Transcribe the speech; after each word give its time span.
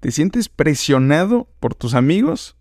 ¿Te 0.00 0.10
sientes 0.12 0.48
presionado 0.48 1.46
por 1.60 1.74
tus 1.74 1.92
amigos? 1.92 2.56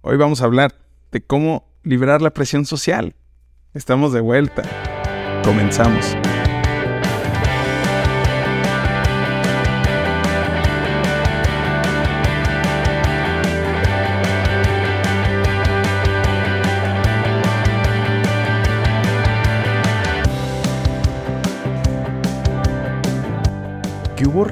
Hoy 0.00 0.16
vamos 0.16 0.42
a 0.42 0.46
hablar 0.46 0.74
de 1.12 1.24
cómo 1.24 1.64
liberar 1.84 2.20
la 2.22 2.30
presión 2.30 2.66
social. 2.66 3.14
Estamos 3.72 4.12
de 4.12 4.20
vuelta. 4.20 4.64
Comenzamos. 5.44 6.16
¿Qué 24.16 24.26
hubo? 24.26 24.44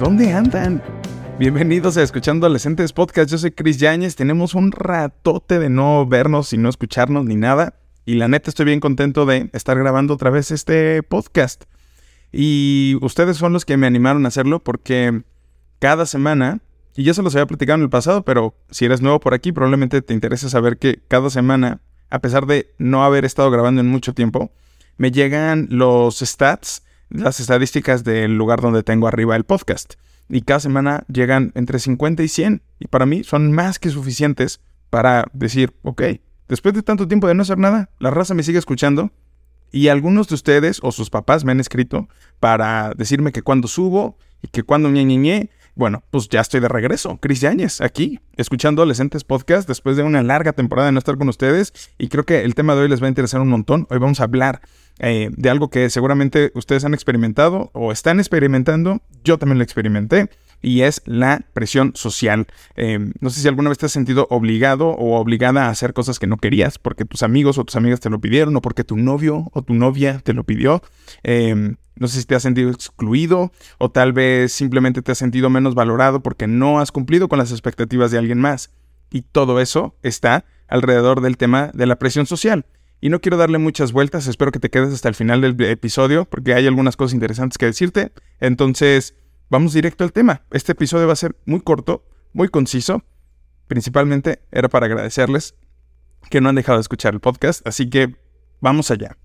¿Dónde 0.00 0.32
andan? 0.32 0.95
Bienvenidos 1.38 1.98
a 1.98 2.02
Escuchando 2.02 2.46
Adolescentes 2.46 2.94
Podcast. 2.94 3.30
Yo 3.30 3.36
soy 3.36 3.50
Chris 3.50 3.76
Yáñez. 3.76 4.16
Tenemos 4.16 4.54
un 4.54 4.72
ratote 4.72 5.58
de 5.58 5.68
no 5.68 6.06
vernos 6.06 6.54
y 6.54 6.56
no 6.56 6.70
escucharnos 6.70 7.26
ni 7.26 7.36
nada. 7.36 7.74
Y 8.06 8.14
la 8.14 8.26
neta 8.26 8.48
estoy 8.48 8.64
bien 8.64 8.80
contento 8.80 9.26
de 9.26 9.50
estar 9.52 9.78
grabando 9.78 10.14
otra 10.14 10.30
vez 10.30 10.50
este 10.50 11.02
podcast. 11.02 11.64
Y 12.32 12.96
ustedes 13.02 13.36
son 13.36 13.52
los 13.52 13.66
que 13.66 13.76
me 13.76 13.86
animaron 13.86 14.24
a 14.24 14.28
hacerlo 14.28 14.64
porque 14.64 15.24
cada 15.78 16.06
semana, 16.06 16.60
y 16.96 17.04
ya 17.04 17.12
se 17.12 17.22
los 17.22 17.34
había 17.34 17.44
platicado 17.44 17.76
en 17.76 17.82
el 17.82 17.90
pasado, 17.90 18.24
pero 18.24 18.54
si 18.70 18.86
eres 18.86 19.02
nuevo 19.02 19.20
por 19.20 19.34
aquí, 19.34 19.52
probablemente 19.52 20.00
te 20.00 20.14
interesa 20.14 20.48
saber 20.48 20.78
que 20.78 21.02
cada 21.06 21.28
semana, 21.28 21.82
a 22.08 22.20
pesar 22.20 22.46
de 22.46 22.74
no 22.78 23.04
haber 23.04 23.26
estado 23.26 23.50
grabando 23.50 23.82
en 23.82 23.88
mucho 23.88 24.14
tiempo, 24.14 24.52
me 24.96 25.10
llegan 25.10 25.68
los 25.68 26.20
stats, 26.20 26.82
las 27.10 27.40
estadísticas 27.40 28.04
del 28.04 28.38
lugar 28.38 28.62
donde 28.62 28.82
tengo 28.82 29.06
arriba 29.06 29.36
el 29.36 29.44
podcast 29.44 29.96
y 30.28 30.42
cada 30.42 30.60
semana 30.60 31.04
llegan 31.08 31.52
entre 31.54 31.78
50 31.78 32.22
y 32.22 32.28
100 32.28 32.62
y 32.78 32.88
para 32.88 33.06
mí 33.06 33.24
son 33.24 33.52
más 33.52 33.78
que 33.78 33.90
suficientes 33.90 34.60
para 34.90 35.26
decir, 35.32 35.74
ok, 35.82 36.02
después 36.48 36.74
de 36.74 36.82
tanto 36.82 37.08
tiempo 37.08 37.28
de 37.28 37.34
no 37.34 37.42
hacer 37.42 37.58
nada, 37.58 37.90
la 37.98 38.10
raza 38.10 38.34
me 38.34 38.42
sigue 38.42 38.58
escuchando 38.58 39.10
y 39.72 39.88
algunos 39.88 40.28
de 40.28 40.34
ustedes 40.34 40.78
o 40.82 40.92
sus 40.92 41.10
papás 41.10 41.44
me 41.44 41.52
han 41.52 41.60
escrito 41.60 42.08
para 42.40 42.92
decirme 42.96 43.32
que 43.32 43.42
cuando 43.42 43.68
subo 43.68 44.16
y 44.42 44.48
que 44.48 44.62
cuando 44.62 44.90
ñe, 44.90 45.04
ñe, 45.04 45.50
bueno, 45.74 46.02
pues 46.10 46.28
ya 46.30 46.40
estoy 46.40 46.60
de 46.60 46.68
regreso. 46.68 47.18
Cris 47.18 47.42
Yáñez, 47.42 47.82
aquí, 47.82 48.20
escuchando 48.36 48.80
Adolescentes 48.80 49.24
Podcast 49.24 49.68
después 49.68 49.96
de 49.96 50.02
una 50.02 50.22
larga 50.22 50.54
temporada 50.54 50.86
de 50.86 50.92
no 50.92 50.98
estar 50.98 51.18
con 51.18 51.28
ustedes. 51.28 51.74
Y 51.98 52.08
creo 52.08 52.24
que 52.24 52.42
el 52.44 52.54
tema 52.54 52.74
de 52.74 52.82
hoy 52.82 52.88
les 52.88 53.02
va 53.02 53.06
a 53.06 53.10
interesar 53.10 53.42
un 53.42 53.48
montón. 53.48 53.86
Hoy 53.90 53.98
vamos 53.98 54.20
a 54.20 54.24
hablar 54.24 54.62
eh, 54.98 55.30
de 55.36 55.50
algo 55.50 55.68
que 55.68 55.90
seguramente 55.90 56.52
ustedes 56.54 56.84
han 56.84 56.94
experimentado 56.94 57.70
o 57.72 57.92
están 57.92 58.18
experimentando. 58.18 59.00
Yo 59.24 59.38
también 59.38 59.58
lo 59.58 59.64
experimenté. 59.64 60.30
Y 60.62 60.80
es 60.82 61.02
la 61.04 61.42
presión 61.52 61.92
social. 61.94 62.46
Eh, 62.76 62.98
no 63.20 63.30
sé 63.30 63.40
si 63.40 63.48
alguna 63.48 63.68
vez 63.68 63.78
te 63.78 63.86
has 63.86 63.92
sentido 63.92 64.26
obligado 64.30 64.88
o 64.88 65.20
obligada 65.20 65.66
a 65.66 65.68
hacer 65.68 65.92
cosas 65.92 66.18
que 66.18 66.26
no 66.26 66.38
querías 66.38 66.78
porque 66.78 67.04
tus 67.04 67.22
amigos 67.22 67.58
o 67.58 67.64
tus 67.64 67.76
amigas 67.76 68.00
te 68.00 68.08
lo 68.08 68.20
pidieron 68.20 68.56
o 68.56 68.62
porque 68.62 68.82
tu 68.82 68.96
novio 68.96 69.50
o 69.52 69.62
tu 69.62 69.74
novia 69.74 70.20
te 70.24 70.32
lo 70.32 70.44
pidió. 70.44 70.82
Eh, 71.24 71.74
no 71.98 72.08
sé 72.08 72.20
si 72.20 72.26
te 72.26 72.34
has 72.34 72.42
sentido 72.42 72.70
excluido 72.70 73.52
o 73.78 73.90
tal 73.90 74.12
vez 74.12 74.52
simplemente 74.52 75.02
te 75.02 75.12
has 75.12 75.18
sentido 75.18 75.50
menos 75.50 75.74
valorado 75.74 76.20
porque 76.20 76.46
no 76.46 76.80
has 76.80 76.92
cumplido 76.92 77.28
con 77.28 77.38
las 77.38 77.52
expectativas 77.52 78.10
de 78.10 78.18
alguien 78.18 78.40
más. 78.40 78.70
Y 79.10 79.22
todo 79.22 79.60
eso 79.60 79.94
está 80.02 80.44
alrededor 80.68 81.20
del 81.20 81.36
tema 81.36 81.70
de 81.72 81.86
la 81.86 81.96
presión 81.96 82.26
social. 82.26 82.66
Y 83.00 83.10
no 83.10 83.20
quiero 83.20 83.36
darle 83.36 83.58
muchas 83.58 83.92
vueltas, 83.92 84.26
espero 84.26 84.52
que 84.52 84.58
te 84.58 84.70
quedes 84.70 84.92
hasta 84.92 85.08
el 85.08 85.14
final 85.14 85.40
del 85.40 85.60
episodio 85.62 86.24
porque 86.24 86.54
hay 86.54 86.66
algunas 86.66 86.96
cosas 86.96 87.14
interesantes 87.14 87.58
que 87.58 87.66
decirte. 87.66 88.12
Entonces, 88.40 89.14
vamos 89.50 89.74
directo 89.74 90.04
al 90.04 90.12
tema. 90.12 90.42
Este 90.50 90.72
episodio 90.72 91.06
va 91.06 91.12
a 91.12 91.16
ser 91.16 91.36
muy 91.44 91.60
corto, 91.60 92.04
muy 92.32 92.48
conciso. 92.48 93.04
Principalmente 93.68 94.40
era 94.50 94.68
para 94.68 94.86
agradecerles 94.86 95.54
que 96.30 96.40
no 96.40 96.48
han 96.48 96.54
dejado 96.54 96.78
de 96.78 96.82
escuchar 96.82 97.14
el 97.14 97.20
podcast, 97.20 97.66
así 97.66 97.90
que 97.90 98.16
vamos 98.60 98.90
allá. 98.90 99.16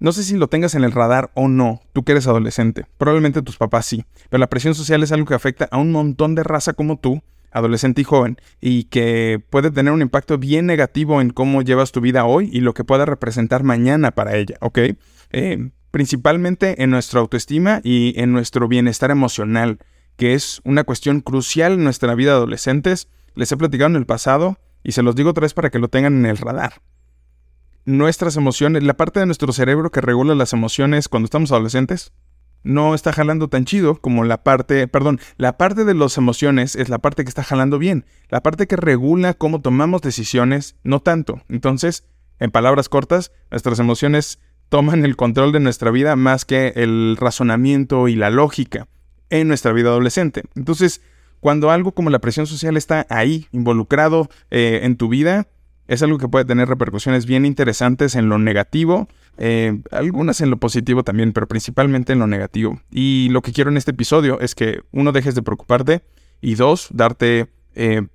No 0.00 0.12
sé 0.12 0.22
si 0.22 0.36
lo 0.36 0.48
tengas 0.48 0.74
en 0.74 0.84
el 0.84 0.92
radar 0.92 1.30
o 1.34 1.48
no, 1.48 1.80
tú 1.92 2.04
que 2.04 2.12
eres 2.12 2.26
adolescente. 2.26 2.86
Probablemente 2.98 3.42
tus 3.42 3.56
papás 3.56 3.86
sí, 3.86 4.04
pero 4.30 4.38
la 4.38 4.48
presión 4.48 4.74
social 4.74 5.02
es 5.02 5.10
algo 5.10 5.26
que 5.26 5.34
afecta 5.34 5.68
a 5.70 5.78
un 5.78 5.90
montón 5.90 6.34
de 6.34 6.44
raza 6.44 6.72
como 6.72 6.98
tú, 6.98 7.22
adolescente 7.50 8.00
y 8.00 8.04
joven, 8.04 8.38
y 8.60 8.84
que 8.84 9.42
puede 9.50 9.70
tener 9.70 9.92
un 9.92 10.02
impacto 10.02 10.38
bien 10.38 10.66
negativo 10.66 11.20
en 11.20 11.30
cómo 11.30 11.62
llevas 11.62 11.92
tu 11.92 12.00
vida 12.00 12.24
hoy 12.24 12.50
y 12.52 12.60
lo 12.60 12.74
que 12.74 12.84
pueda 12.84 13.04
representar 13.04 13.64
mañana 13.64 14.10
para 14.12 14.36
ella, 14.36 14.56
¿ok? 14.60 14.78
Eh, 15.30 15.70
principalmente 15.90 16.82
en 16.82 16.90
nuestra 16.90 17.20
autoestima 17.20 17.80
y 17.82 18.14
en 18.20 18.32
nuestro 18.32 18.68
bienestar 18.68 19.10
emocional, 19.10 19.78
que 20.16 20.34
es 20.34 20.60
una 20.64 20.84
cuestión 20.84 21.20
crucial 21.20 21.74
en 21.74 21.84
nuestra 21.84 22.14
vida 22.14 22.32
adolescentes. 22.32 23.08
Les 23.34 23.50
he 23.52 23.56
platicado 23.56 23.90
en 23.90 23.96
el 23.96 24.06
pasado 24.06 24.58
y 24.82 24.92
se 24.92 25.02
los 25.02 25.14
digo 25.14 25.30
otra 25.30 25.42
vez 25.42 25.54
para 25.54 25.70
que 25.70 25.78
lo 25.78 25.88
tengan 25.88 26.18
en 26.18 26.26
el 26.26 26.36
radar 26.36 26.82
nuestras 27.88 28.36
emociones, 28.36 28.82
la 28.82 28.98
parte 28.98 29.18
de 29.18 29.26
nuestro 29.26 29.50
cerebro 29.50 29.90
que 29.90 30.02
regula 30.02 30.34
las 30.34 30.52
emociones 30.52 31.08
cuando 31.08 31.24
estamos 31.24 31.50
adolescentes, 31.52 32.12
no 32.68 32.94
está 32.94 33.14
jalando 33.14 33.48
tan 33.48 33.64
chido 33.64 33.96
como 33.96 34.24
la 34.24 34.44
parte, 34.44 34.86
perdón, 34.88 35.20
la 35.38 35.56
parte 35.56 35.86
de 35.86 35.94
las 35.94 36.18
emociones 36.18 36.76
es 36.76 36.90
la 36.90 36.98
parte 36.98 37.24
que 37.24 37.30
está 37.30 37.42
jalando 37.42 37.78
bien. 37.78 38.04
La 38.28 38.42
parte 38.42 38.66
que 38.66 38.76
regula 38.76 39.32
cómo 39.32 39.62
tomamos 39.62 40.02
decisiones, 40.02 40.76
no 40.84 41.00
tanto. 41.00 41.40
Entonces, 41.48 42.04
en 42.38 42.50
palabras 42.50 42.90
cortas, 42.90 43.32
nuestras 43.50 43.78
emociones 43.78 44.38
toman 44.68 45.06
el 45.06 45.16
control 45.16 45.50
de 45.52 45.60
nuestra 45.60 45.90
vida 45.90 46.14
más 46.14 46.44
que 46.44 46.74
el 46.76 47.16
razonamiento 47.18 48.06
y 48.06 48.16
la 48.16 48.28
lógica 48.28 48.86
en 49.30 49.48
nuestra 49.48 49.72
vida 49.72 49.88
adolescente. 49.88 50.42
Entonces, 50.54 51.00
cuando 51.40 51.70
algo 51.70 51.92
como 51.92 52.10
la 52.10 52.18
presión 52.18 52.46
social 52.46 52.76
está 52.76 53.06
ahí, 53.08 53.46
involucrado 53.50 54.28
eh, 54.50 54.80
en 54.82 54.98
tu 54.98 55.08
vida, 55.08 55.46
es 55.88 56.02
algo 56.02 56.18
que 56.18 56.28
puede 56.28 56.44
tener 56.44 56.68
repercusiones 56.68 57.24
bien 57.26 57.46
interesantes 57.46 58.14
en 58.14 58.28
lo 58.28 58.38
negativo, 58.38 59.08
eh, 59.38 59.80
algunas 59.90 60.40
en 60.42 60.50
lo 60.50 60.58
positivo 60.58 61.02
también, 61.02 61.32
pero 61.32 61.48
principalmente 61.48 62.12
en 62.12 62.18
lo 62.18 62.26
negativo. 62.26 62.80
Y 62.90 63.28
lo 63.30 63.40
que 63.40 63.52
quiero 63.52 63.70
en 63.70 63.78
este 63.78 63.92
episodio 63.92 64.38
es 64.40 64.54
que 64.54 64.82
uno 64.92 65.12
dejes 65.12 65.34
de 65.34 65.42
preocuparte 65.42 66.02
y 66.42 66.54
dos, 66.54 66.88
darte 66.92 67.50
eh, 67.74 68.06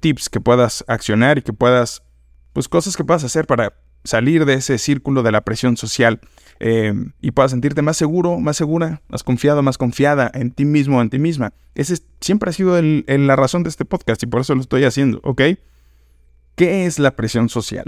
tips 0.00 0.28
que 0.28 0.40
puedas 0.40 0.84
accionar 0.86 1.38
y 1.38 1.42
que 1.42 1.52
puedas, 1.52 2.04
pues 2.52 2.68
cosas 2.68 2.96
que 2.96 3.04
puedas 3.04 3.24
hacer 3.24 3.46
para 3.46 3.74
salir 4.04 4.44
de 4.44 4.54
ese 4.54 4.78
círculo 4.78 5.24
de 5.24 5.32
la 5.32 5.40
presión 5.40 5.76
social 5.76 6.20
eh, 6.60 6.94
y 7.20 7.32
puedas 7.32 7.50
sentirte 7.50 7.82
más 7.82 7.96
seguro, 7.96 8.38
más 8.38 8.56
segura, 8.56 9.02
más 9.08 9.24
confiado, 9.24 9.62
más 9.62 9.78
confiada 9.78 10.30
en 10.32 10.52
ti 10.52 10.64
mismo, 10.64 11.02
en 11.02 11.10
ti 11.10 11.18
misma. 11.18 11.52
Ese 11.74 11.96
siempre 12.20 12.50
ha 12.50 12.52
sido 12.52 12.80
la 12.80 13.34
razón 13.34 13.64
de 13.64 13.68
este 13.68 13.84
podcast 13.84 14.22
y 14.22 14.26
por 14.26 14.42
eso 14.42 14.54
lo 14.54 14.60
estoy 14.60 14.84
haciendo, 14.84 15.20
¿ok? 15.24 15.42
¿Qué 16.56 16.86
es 16.86 16.98
la 16.98 17.14
presión 17.16 17.50
social? 17.50 17.84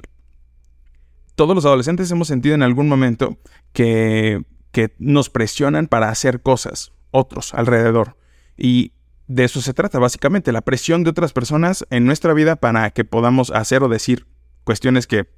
Todos 1.34 1.54
los 1.54 1.64
adolescentes 1.64 2.10
hemos 2.10 2.28
sentido 2.28 2.54
en 2.54 2.62
algún 2.62 2.88
momento 2.88 3.38
que, 3.72 4.44
que 4.72 4.94
nos 4.98 5.30
presionan 5.30 5.86
para 5.86 6.10
hacer 6.10 6.42
cosas, 6.42 6.92
otros 7.10 7.54
alrededor. 7.54 8.16
Y 8.58 8.92
de 9.26 9.44
eso 9.44 9.62
se 9.62 9.72
trata 9.72 9.98
básicamente, 9.98 10.52
la 10.52 10.60
presión 10.60 11.02
de 11.02 11.10
otras 11.10 11.32
personas 11.32 11.86
en 11.88 12.04
nuestra 12.04 12.34
vida 12.34 12.56
para 12.56 12.90
que 12.90 13.04
podamos 13.04 13.50
hacer 13.50 13.82
o 13.82 13.88
decir 13.88 14.26
cuestiones 14.64 15.06
que 15.06 15.28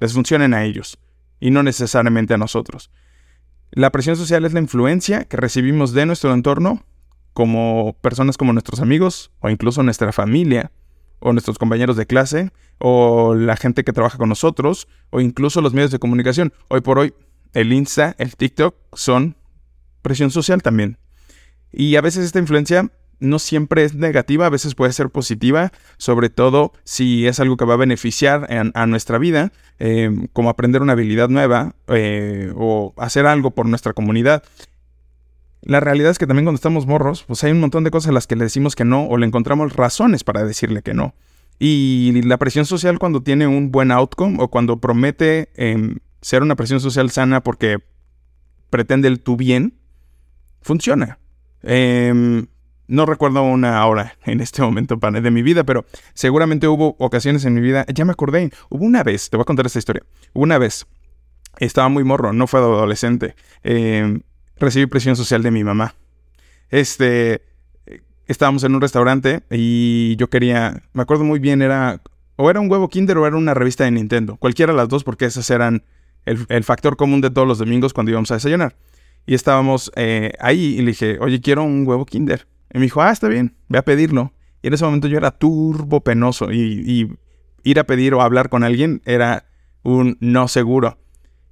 les 0.00 0.12
funcionen 0.12 0.54
a 0.54 0.64
ellos 0.64 0.98
y 1.40 1.50
no 1.50 1.64
necesariamente 1.64 2.34
a 2.34 2.38
nosotros. 2.38 2.92
La 3.72 3.90
presión 3.90 4.16
social 4.16 4.44
es 4.44 4.52
la 4.52 4.60
influencia 4.60 5.24
que 5.24 5.36
recibimos 5.36 5.92
de 5.92 6.06
nuestro 6.06 6.32
entorno, 6.32 6.84
como 7.32 7.96
personas 8.00 8.36
como 8.36 8.52
nuestros 8.52 8.80
amigos 8.80 9.32
o 9.40 9.48
incluso 9.48 9.82
nuestra 9.82 10.12
familia, 10.12 10.70
o 11.20 11.32
nuestros 11.32 11.58
compañeros 11.58 11.96
de 11.96 12.06
clase, 12.06 12.50
o 12.78 13.34
la 13.34 13.56
gente 13.56 13.84
que 13.84 13.92
trabaja 13.92 14.18
con 14.18 14.28
nosotros, 14.28 14.88
o 15.10 15.20
incluso 15.20 15.60
los 15.60 15.74
medios 15.74 15.90
de 15.90 15.98
comunicación. 15.98 16.52
Hoy 16.68 16.80
por 16.80 16.98
hoy, 16.98 17.14
el 17.52 17.72
Insta, 17.72 18.14
el 18.18 18.36
TikTok 18.36 18.74
son 18.92 19.36
presión 20.02 20.30
social 20.30 20.62
también. 20.62 20.98
Y 21.72 21.96
a 21.96 22.00
veces 22.00 22.24
esta 22.24 22.38
influencia 22.38 22.90
no 23.20 23.38
siempre 23.38 23.84
es 23.84 23.94
negativa, 23.94 24.46
a 24.46 24.50
veces 24.50 24.74
puede 24.74 24.92
ser 24.92 25.10
positiva, 25.10 25.72
sobre 25.98 26.30
todo 26.30 26.72
si 26.84 27.26
es 27.26 27.38
algo 27.38 27.56
que 27.56 27.66
va 27.66 27.74
a 27.74 27.76
beneficiar 27.76 28.48
a, 28.74 28.86
nuestra 28.86 29.18
vida, 29.18 29.52
eh, 29.78 30.10
como 30.32 30.48
aprender 30.48 30.82
una 30.82 30.94
habilidad 30.94 31.28
nueva 31.28 31.74
eh, 31.88 32.52
o 32.56 32.94
hacer 32.96 33.26
algo 33.26 33.50
por 33.52 33.66
nuestra 33.66 33.92
comunidad. 33.92 34.42
La 35.62 35.80
realidad 35.80 36.10
es 36.10 36.18
que 36.18 36.26
también 36.26 36.46
cuando 36.46 36.56
estamos 36.56 36.86
morros, 36.86 37.24
pues 37.24 37.44
hay 37.44 37.52
un 37.52 37.60
montón 37.60 37.84
de 37.84 37.90
cosas 37.90 38.10
a 38.10 38.12
las 38.12 38.26
que 38.26 38.36
le 38.36 38.44
decimos 38.44 38.74
que 38.74 38.84
no 38.84 39.06
o 39.06 39.16
le 39.18 39.26
encontramos 39.26 39.74
razones 39.74 40.24
para 40.24 40.44
decirle 40.44 40.82
que 40.82 40.94
no. 40.94 41.14
Y 41.58 42.22
la 42.22 42.38
presión 42.38 42.64
social 42.64 42.98
cuando 42.98 43.22
tiene 43.22 43.46
un 43.46 43.70
buen 43.70 43.90
outcome 43.92 44.38
o 44.40 44.48
cuando 44.48 44.80
promete 44.80 45.50
em, 45.56 45.98
ser 46.22 46.42
una 46.42 46.56
presión 46.56 46.80
social 46.80 47.10
sana 47.10 47.42
porque 47.42 47.78
pretende 48.70 49.08
el 49.08 49.20
tu 49.20 49.36
bien, 49.36 49.78
funciona. 50.62 51.18
Em, 51.62 52.46
no 52.86 53.06
recuerdo 53.06 53.42
una 53.42 53.86
hora 53.86 54.16
en 54.24 54.40
este 54.40 54.62
momento 54.62 54.96
de 54.96 55.30
mi 55.30 55.42
vida, 55.42 55.64
pero 55.64 55.84
seguramente 56.14 56.66
hubo 56.68 56.96
ocasiones 56.98 57.44
en 57.44 57.54
mi 57.54 57.60
vida, 57.60 57.84
ya 57.92 58.04
me 58.04 58.12
acordé, 58.12 58.50
hubo 58.70 58.84
una 58.84 59.02
vez, 59.02 59.30
te 59.30 59.36
voy 59.36 59.42
a 59.42 59.44
contar 59.44 59.66
esta 59.66 59.78
historia, 59.78 60.02
una 60.32 60.58
vez, 60.58 60.86
estaba 61.58 61.88
muy 61.88 62.02
morro, 62.02 62.32
no 62.32 62.46
fue 62.46 62.60
adolescente, 62.60 63.36
eh, 63.62 64.20
recibí 64.60 64.86
presión 64.86 65.16
social 65.16 65.42
de 65.42 65.50
mi 65.50 65.64
mamá. 65.64 65.94
Este, 66.68 67.42
estábamos 68.26 68.62
en 68.64 68.74
un 68.74 68.80
restaurante 68.80 69.42
y 69.50 70.16
yo 70.16 70.30
quería, 70.30 70.82
me 70.92 71.02
acuerdo 71.02 71.24
muy 71.24 71.40
bien, 71.40 71.62
era 71.62 72.00
o 72.36 72.48
era 72.48 72.60
un 72.60 72.70
huevo 72.70 72.88
Kinder 72.88 73.18
o 73.18 73.26
era 73.26 73.36
una 73.36 73.52
revista 73.52 73.84
de 73.84 73.90
Nintendo. 73.90 74.36
Cualquiera 74.36 74.72
de 74.72 74.78
las 74.78 74.88
dos 74.88 75.04
porque 75.04 75.26
esas 75.26 75.50
eran 75.50 75.82
el, 76.24 76.64
factor 76.64 76.96
común 76.96 77.20
de 77.20 77.30
todos 77.30 77.46
los 77.46 77.58
domingos 77.58 77.92
cuando 77.92 78.10
íbamos 78.10 78.30
a 78.30 78.34
desayunar. 78.34 78.76
Y 79.26 79.34
estábamos 79.34 79.92
eh, 79.96 80.32
ahí 80.40 80.76
y 80.76 80.78
le 80.78 80.92
dije, 80.92 81.18
oye, 81.20 81.40
quiero 81.40 81.64
un 81.64 81.86
huevo 81.86 82.06
Kinder. 82.06 82.46
Y 82.72 82.78
me 82.78 82.84
dijo, 82.84 83.02
ah, 83.02 83.10
está 83.10 83.28
bien, 83.28 83.56
ve 83.68 83.78
a 83.78 83.82
pedirlo. 83.82 84.32
Y 84.62 84.68
en 84.68 84.74
ese 84.74 84.84
momento 84.84 85.06
yo 85.08 85.18
era 85.18 85.32
turbo 85.32 86.00
penoso 86.02 86.52
y, 86.52 87.14
ir 87.62 87.78
a 87.78 87.84
pedir 87.84 88.14
o 88.14 88.22
hablar 88.22 88.48
con 88.48 88.64
alguien 88.64 89.02
era 89.04 89.44
un 89.82 90.16
no 90.20 90.48
seguro. 90.48 90.96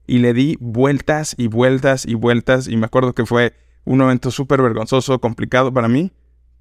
Y 0.09 0.19
le 0.19 0.33
di 0.33 0.57
vueltas 0.59 1.37
y 1.39 1.47
vueltas 1.47 2.05
y 2.05 2.15
vueltas 2.15 2.67
y 2.67 2.77
me 2.77 2.87
acuerdo 2.87 3.15
que 3.15 3.25
fue 3.25 3.53
un 3.85 3.99
momento 3.99 4.33
súper 4.33 4.61
vergonzoso, 4.61 5.21
complicado 5.21 5.73
para 5.73 5.87
mí, 5.87 6.11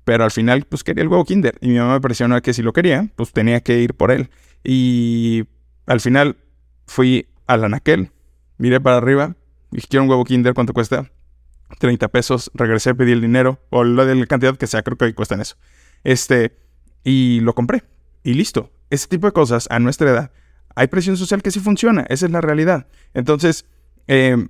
pero 0.03 0.23
al 0.23 0.31
final 0.31 0.65
pues 0.69 0.83
quería 0.83 1.01
el 1.01 1.07
huevo 1.07 1.25
Kinder 1.25 1.57
y 1.61 1.69
mi 1.69 1.79
mamá 1.79 1.93
me 1.93 2.01
presionó 2.01 2.39
que 2.41 2.53
si 2.53 2.61
lo 2.61 2.73
quería, 2.73 3.09
pues 3.15 3.31
tenía 3.33 3.61
que 3.61 3.79
ir 3.79 3.95
por 3.95 4.11
él. 4.11 4.29
Y 4.63 5.45
al 5.87 6.01
final 6.01 6.37
fui 6.85 7.27
al 7.47 7.63
anaquel, 7.63 8.11
miré 8.59 8.79
para 8.79 8.97
arriba, 8.97 9.35
dije 9.71 9.87
quiero 9.89 10.03
un 10.03 10.09
huevo 10.09 10.23
Kinder, 10.25 10.53
¿cuánto 10.53 10.73
cuesta? 10.73 11.09
30 11.79 12.07
pesos, 12.09 12.51
regresé, 12.53 12.95
pedí 12.95 13.11
el 13.11 13.21
dinero, 13.21 13.59
o 13.69 13.83
la 13.83 14.27
cantidad 14.27 14.55
que 14.57 14.67
sea, 14.67 14.83
creo 14.83 14.97
que 14.97 15.13
cuestan 15.13 15.41
eso. 15.41 15.55
Este, 16.03 16.57
y 17.03 17.39
lo 17.41 17.53
compré. 17.53 17.83
Y 18.23 18.33
listo. 18.33 18.71
Ese 18.89 19.07
tipo 19.07 19.27
de 19.27 19.33
cosas, 19.33 19.67
a 19.69 19.79
nuestra 19.79 20.09
edad, 20.09 20.31
hay 20.77 20.87
presión 20.87 21.17
social 21.17 21.41
que 21.41 21.49
sí 21.49 21.59
funciona, 21.59 22.05
esa 22.07 22.27
es 22.27 22.31
la 22.31 22.39
realidad. 22.39 22.85
Entonces, 23.15 23.65
em, 24.05 24.49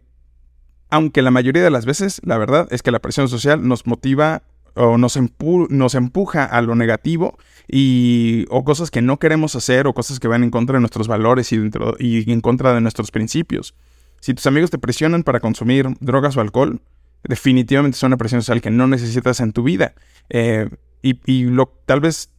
aunque 0.89 1.21
la 1.21 1.31
mayoría 1.31 1.63
de 1.63 1.71
las 1.71 1.85
veces, 1.85 2.19
la 2.23 2.37
verdad 2.37 2.67
es 2.69 2.81
que 2.81 2.91
la 2.91 2.99
presión 2.99 3.29
social 3.29 3.65
nos 3.65 3.87
motiva 3.87 4.43
o 4.75 4.97
nos, 4.97 5.15
empuja 5.15 6.45
a 6.45 6.61
lo 6.61 6.75
negativo 6.75 7.37
y, 7.67 8.45
o 8.49 8.63
cosas 8.63 8.91
que 8.91 9.01
no 9.01 9.17
queremos 9.19 9.55
hacer 9.55 9.87
o 9.87 9.93
cosas 9.93 10.19
que 10.19 10.27
van 10.27 10.43
en 10.43 10.51
contra 10.51 10.73
de 10.73 10.81
nuestros 10.81 11.07
valores 11.07 11.51
y, 11.53 11.57
dentro, 11.57 11.95
y 11.97 12.29
en 12.31 12.41
contra 12.41 12.73
de 12.73 12.81
nuestros 12.81 13.09
principios. 13.09 13.73
Si 14.19 14.33
tus 14.33 14.45
amigos 14.47 14.69
te 14.69 14.77
presionan 14.77 15.23
para 15.23 15.39
consumir 15.39 15.87
drogas 16.01 16.35
o 16.35 16.41
alcohol, 16.41 16.81
definitivamente 17.23 17.95
es 17.95 18.03
una 18.03 18.17
presión 18.17 18.41
social 18.41 18.61
que 18.61 18.69
no 18.69 18.85
necesitas 18.87 19.39
en 19.39 19.53
tu 19.53 19.63
vida. 19.63 19.93
Eh, 20.29 20.69
y, 21.01 21.45
lo, 21.45 21.67
tal 21.85 22.01
vez 22.01 22.31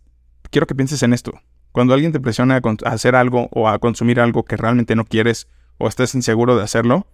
quiero 0.51 0.67
que 0.67 0.75
pienses 0.75 1.03
en 1.03 1.15
esto. 1.15 1.33
Cuando 1.79 1.95
alguien 1.95 2.11
te 2.11 2.19
presiona 2.19 2.57
a, 2.57 2.89
hacer 2.89 3.15
algo 3.15 3.49
o 3.53 3.69
a 3.69 3.79
consumir 3.79 4.19
algo 4.19 4.45
que 4.45 4.57
realmente 4.57 4.97
no 4.97 5.05
quieres 5.05 5.47
o 5.77 5.87
estés 5.87 6.13
inseguro 6.17 6.57
de 6.57 6.65
hacerlo, 6.65 7.07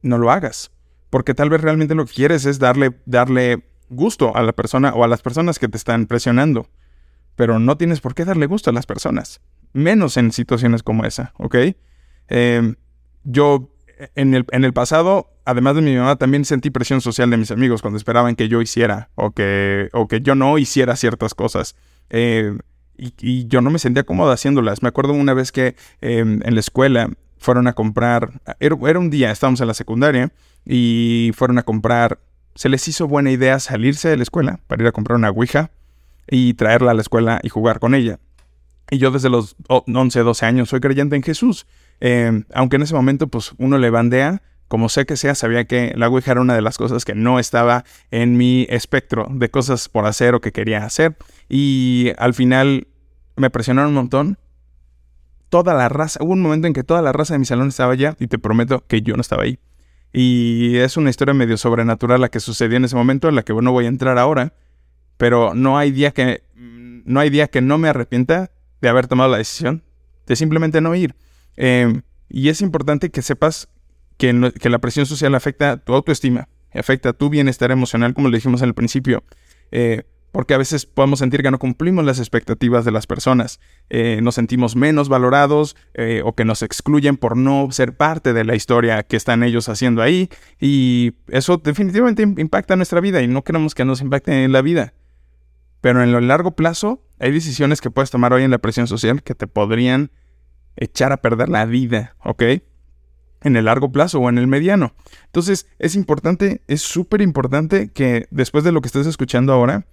no 0.00 0.16
lo 0.16 0.30
hagas. 0.30 0.70
Porque 1.10 1.34
tal 1.34 1.50
vez 1.50 1.60
realmente 1.60 1.94
lo 1.94 2.06
que 2.06 2.14
quieres 2.14 2.46
es 2.46 2.58
darle, 2.58 2.92
darle 3.04 3.62
gusto 3.90 4.34
a 4.34 4.42
la 4.42 4.54
persona 4.54 4.94
o 4.94 5.04
a 5.04 5.08
las 5.08 5.20
personas 5.20 5.58
que 5.58 5.68
te 5.68 5.76
están 5.76 6.06
presionando. 6.06 6.68
Pero 7.36 7.58
no 7.58 7.76
tienes 7.76 8.00
por 8.00 8.14
qué 8.14 8.24
darle 8.24 8.46
gusto 8.46 8.70
a 8.70 8.72
las 8.72 8.86
personas. 8.86 9.42
Menos 9.74 10.16
en 10.16 10.32
situaciones 10.32 10.82
como 10.82 11.04
esa, 11.04 11.34
¿ok? 11.36 11.56
Em, 12.28 12.76
yo 13.24 13.68
en 14.14 14.32
el, 14.32 14.46
en 14.52 14.64
el 14.64 14.72
pasado, 14.72 15.34
además 15.44 15.74
de 15.74 15.82
mi 15.82 15.94
mamá, 15.94 16.16
también 16.16 16.46
sentí 16.46 16.70
presión 16.70 17.02
social 17.02 17.28
de 17.28 17.36
mis 17.36 17.50
amigos 17.50 17.82
cuando 17.82 17.98
esperaban 17.98 18.36
que 18.36 18.48
yo 18.48 18.62
hiciera 18.62 19.10
o 19.16 19.32
que, 19.32 19.90
o 19.92 20.08
que 20.08 20.22
yo 20.22 20.34
no 20.34 20.56
hiciera 20.56 20.96
ciertas 20.96 21.34
cosas. 21.34 21.76
Eh, 22.08 22.56
y, 23.00 23.46
yo 23.48 23.60
no 23.60 23.70
me 23.70 23.78
sentía 23.78 24.04
cómoda 24.04 24.34
haciéndolas. 24.34 24.82
Me 24.82 24.88
acuerdo 24.88 25.12
una 25.12 25.34
vez 25.34 25.52
que 25.52 25.74
em, 26.00 26.40
en 26.44 26.54
la 26.54 26.60
escuela 26.60 27.10
fueron 27.38 27.66
a 27.66 27.72
comprar, 27.72 28.40
era, 28.60 28.76
era, 28.86 28.98
un 28.98 29.10
día, 29.10 29.30
estábamos 29.30 29.60
en 29.60 29.66
la 29.66 29.74
secundaria, 29.74 30.32
y 30.66 31.32
fueron 31.34 31.58
a 31.58 31.62
comprar, 31.62 32.18
se 32.54 32.68
les 32.68 32.86
hizo 32.86 33.08
buena 33.08 33.30
idea 33.30 33.58
salirse 33.58 34.08
de 34.08 34.16
la 34.16 34.22
escuela 34.22 34.60
para 34.66 34.82
ir 34.82 34.88
a 34.88 34.92
comprar 34.92 35.16
una 35.16 35.30
Ouija 35.30 35.70
y 36.28 36.54
traerla 36.54 36.90
a 36.90 36.94
la 36.94 37.00
escuela 37.00 37.40
y 37.42 37.48
jugar 37.48 37.80
con 37.80 37.94
ella. 37.94 38.18
Y 38.90 38.98
yo 38.98 39.10
desde 39.10 39.30
los 39.30 39.56
11, 39.68 40.20
12 40.20 40.46
años 40.46 40.68
soy 40.68 40.80
creyente 40.80 41.16
en 41.16 41.22
Jesús. 41.22 41.66
Em, 42.00 42.44
aunque 42.52 42.76
en 42.76 42.82
ese 42.82 42.94
momento 42.94 43.28
pues 43.28 43.52
uno 43.58 43.78
le 43.78 43.90
bandea, 43.90 44.42
como 44.68 44.88
sé 44.88 45.04
que 45.06 45.16
sea, 45.16 45.34
sabía 45.34 45.64
que 45.64 45.92
la 45.96 46.08
Ouija 46.08 46.32
era 46.32 46.40
una 46.40 46.54
de 46.54 46.62
las 46.62 46.78
cosas 46.78 47.04
que 47.04 47.14
no 47.14 47.38
estaba 47.38 47.84
en 48.10 48.36
mi 48.36 48.66
espectro 48.68 49.26
de 49.30 49.50
cosas 49.50 49.88
por 49.88 50.06
hacer 50.06 50.34
o 50.34 50.40
que 50.40 50.52
quería 50.52 50.84
hacer. 50.84 51.16
Y 51.48 52.12
al 52.18 52.34
final 52.34 52.86
me 53.40 53.50
presionaron 53.50 53.88
un 53.90 53.94
montón. 53.94 54.38
Toda 55.48 55.74
la 55.74 55.88
raza, 55.88 56.22
hubo 56.22 56.32
un 56.32 56.42
momento 56.42 56.68
en 56.68 56.72
que 56.72 56.84
toda 56.84 57.02
la 57.02 57.12
raza 57.12 57.34
de 57.34 57.38
mi 57.38 57.44
salón 57.44 57.68
estaba 57.68 57.92
allá 57.92 58.16
y 58.20 58.28
te 58.28 58.38
prometo 58.38 58.84
que 58.86 59.02
yo 59.02 59.16
no 59.16 59.20
estaba 59.20 59.42
ahí. 59.42 59.58
Y 60.12 60.76
es 60.76 60.96
una 60.96 61.10
historia 61.10 61.34
medio 61.34 61.56
sobrenatural 61.56 62.20
la 62.20 62.28
que 62.28 62.40
sucedió 62.40 62.76
en 62.76 62.84
ese 62.84 62.96
momento, 62.96 63.28
en 63.28 63.34
la 63.34 63.42
que 63.42 63.52
no 63.52 63.72
voy 63.72 63.86
a 63.86 63.88
entrar 63.88 64.18
ahora. 64.18 64.54
Pero 65.16 65.54
no 65.54 65.76
hay 65.76 65.90
día 65.90 66.12
que 66.12 66.44
no 67.04 67.20
hay 67.20 67.30
día 67.30 67.48
que 67.48 67.60
no 67.60 67.78
me 67.78 67.88
arrepienta 67.88 68.50
de 68.80 68.88
haber 68.88 69.06
tomado 69.08 69.30
la 69.30 69.38
decisión 69.38 69.82
de 70.26 70.36
simplemente 70.36 70.80
no 70.80 70.94
ir. 70.94 71.14
Em, 71.56 72.02
y 72.28 72.48
es 72.48 72.60
importante 72.60 73.10
que 73.10 73.22
sepas 73.22 73.68
que, 74.16 74.32
la 74.32 74.78
presión 74.78 75.06
social 75.06 75.34
afecta 75.34 75.78
tu 75.78 75.94
autoestima, 75.94 76.48
afecta 76.72 77.12
tu 77.12 77.30
bienestar 77.30 77.70
emocional, 77.70 78.14
como 78.14 78.28
le 78.28 78.36
dijimos 78.36 78.62
al 78.62 78.74
principio. 78.74 79.24
Eh, 79.72 80.04
porque 80.32 80.54
a 80.54 80.58
veces 80.58 80.86
podemos 80.86 81.18
sentir 81.18 81.42
que 81.42 81.50
no 81.50 81.58
cumplimos 81.58 82.04
las 82.04 82.18
expectativas 82.18 82.84
de 82.84 82.92
las 82.92 83.06
personas, 83.06 83.60
eh, 83.88 84.20
nos 84.22 84.36
sentimos 84.36 84.76
menos 84.76 85.08
valorados 85.08 85.76
eh, 85.94 86.22
o 86.24 86.34
que 86.34 86.44
nos 86.44 86.62
excluyen 86.62 87.16
por 87.16 87.36
no 87.36 87.68
ser 87.70 87.96
parte 87.96 88.32
de 88.32 88.44
la 88.44 88.54
historia 88.54 89.02
que 89.02 89.16
están 89.16 89.42
ellos 89.42 89.68
haciendo 89.68 90.02
ahí 90.02 90.28
y 90.60 91.14
eso 91.28 91.58
definitivamente 91.58 92.22
impacta 92.22 92.76
nuestra 92.76 93.00
vida 93.00 93.22
y 93.22 93.28
no 93.28 93.42
queremos 93.42 93.74
que 93.74 93.84
nos 93.84 94.00
impacte 94.00 94.44
en 94.44 94.52
la 94.52 94.62
vida. 94.62 94.94
Pero 95.80 96.02
en 96.02 96.12
lo 96.12 96.20
largo 96.20 96.52
plazo 96.52 97.02
hay 97.18 97.32
decisiones 97.32 97.80
que 97.80 97.90
puedes 97.90 98.10
tomar 98.10 98.32
hoy 98.32 98.42
en 98.42 98.50
la 98.50 98.58
presión 98.58 98.86
social 98.86 99.22
que 99.22 99.34
te 99.34 99.46
podrían 99.46 100.10
echar 100.76 101.12
a 101.12 101.18
perder 101.18 101.48
la 101.48 101.64
vida, 101.64 102.16
¿ok? 102.24 102.42
En 103.42 103.56
el 103.56 103.64
largo 103.64 103.90
plazo 103.90 104.20
o 104.20 104.28
en 104.28 104.38
el 104.38 104.46
mediano. 104.46 104.94
Entonces 105.26 105.66
es 105.78 105.96
importante, 105.96 106.62
es 106.68 106.82
súper 106.82 107.22
importante 107.22 107.90
que 107.90 108.26
después 108.30 108.62
de 108.64 108.72
lo 108.72 108.80
que 108.82 108.88
estés 108.88 109.06
escuchando 109.06 109.52
ahora, 109.52 109.86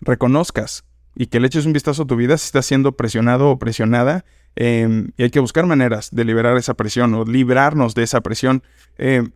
reconozcas 0.00 0.84
y 1.14 1.26
que 1.26 1.40
le 1.40 1.46
eches 1.46 1.66
un 1.66 1.72
vistazo 1.72 2.02
a 2.02 2.06
tu 2.06 2.16
vida 2.16 2.36
si 2.36 2.46
estás 2.46 2.66
siendo 2.66 2.92
presionado 2.92 3.50
o 3.50 3.58
presionada. 3.58 4.24
Em, 4.54 5.12
y 5.16 5.24
hay 5.24 5.30
que 5.30 5.40
buscar 5.40 5.66
maneras 5.66 6.10
de 6.12 6.24
liberar 6.24 6.56
esa 6.56 6.74
presión 6.74 7.14
o 7.14 7.24
librarnos 7.24 7.94
de 7.94 8.02
esa 8.02 8.20
presión. 8.20 8.62
Em, 8.98 9.30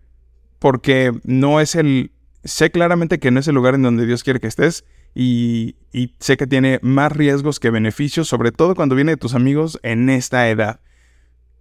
porque 0.59 1.13
no 1.25 1.61
es 1.61 1.75
el... 1.75 2.13
Sé 2.45 2.71
claramente 2.71 3.19
que 3.19 3.31
no 3.31 3.41
es 3.41 3.49
el 3.49 3.55
lugar 3.55 3.75
en 3.75 3.83
donde 3.83 4.07
Dios 4.07 4.23
quiere 4.25 4.41
que 4.41 4.47
estés 4.47 4.85
y, 5.15 5.77
sé 6.21 6.37
que 6.37 6.47
tiene 6.47 6.79
más 6.83 7.13
riesgos 7.13 7.61
que 7.61 7.71
beneficios, 7.71 8.29
sobre 8.29 8.53
todo 8.53 8.75
cuando 8.75 8.95
viene 8.95 9.13
de 9.13 9.17
tus 9.17 9.35
amigos 9.35 9.79
en 9.83 10.09
esta 10.09 10.49
edad. 10.49 10.81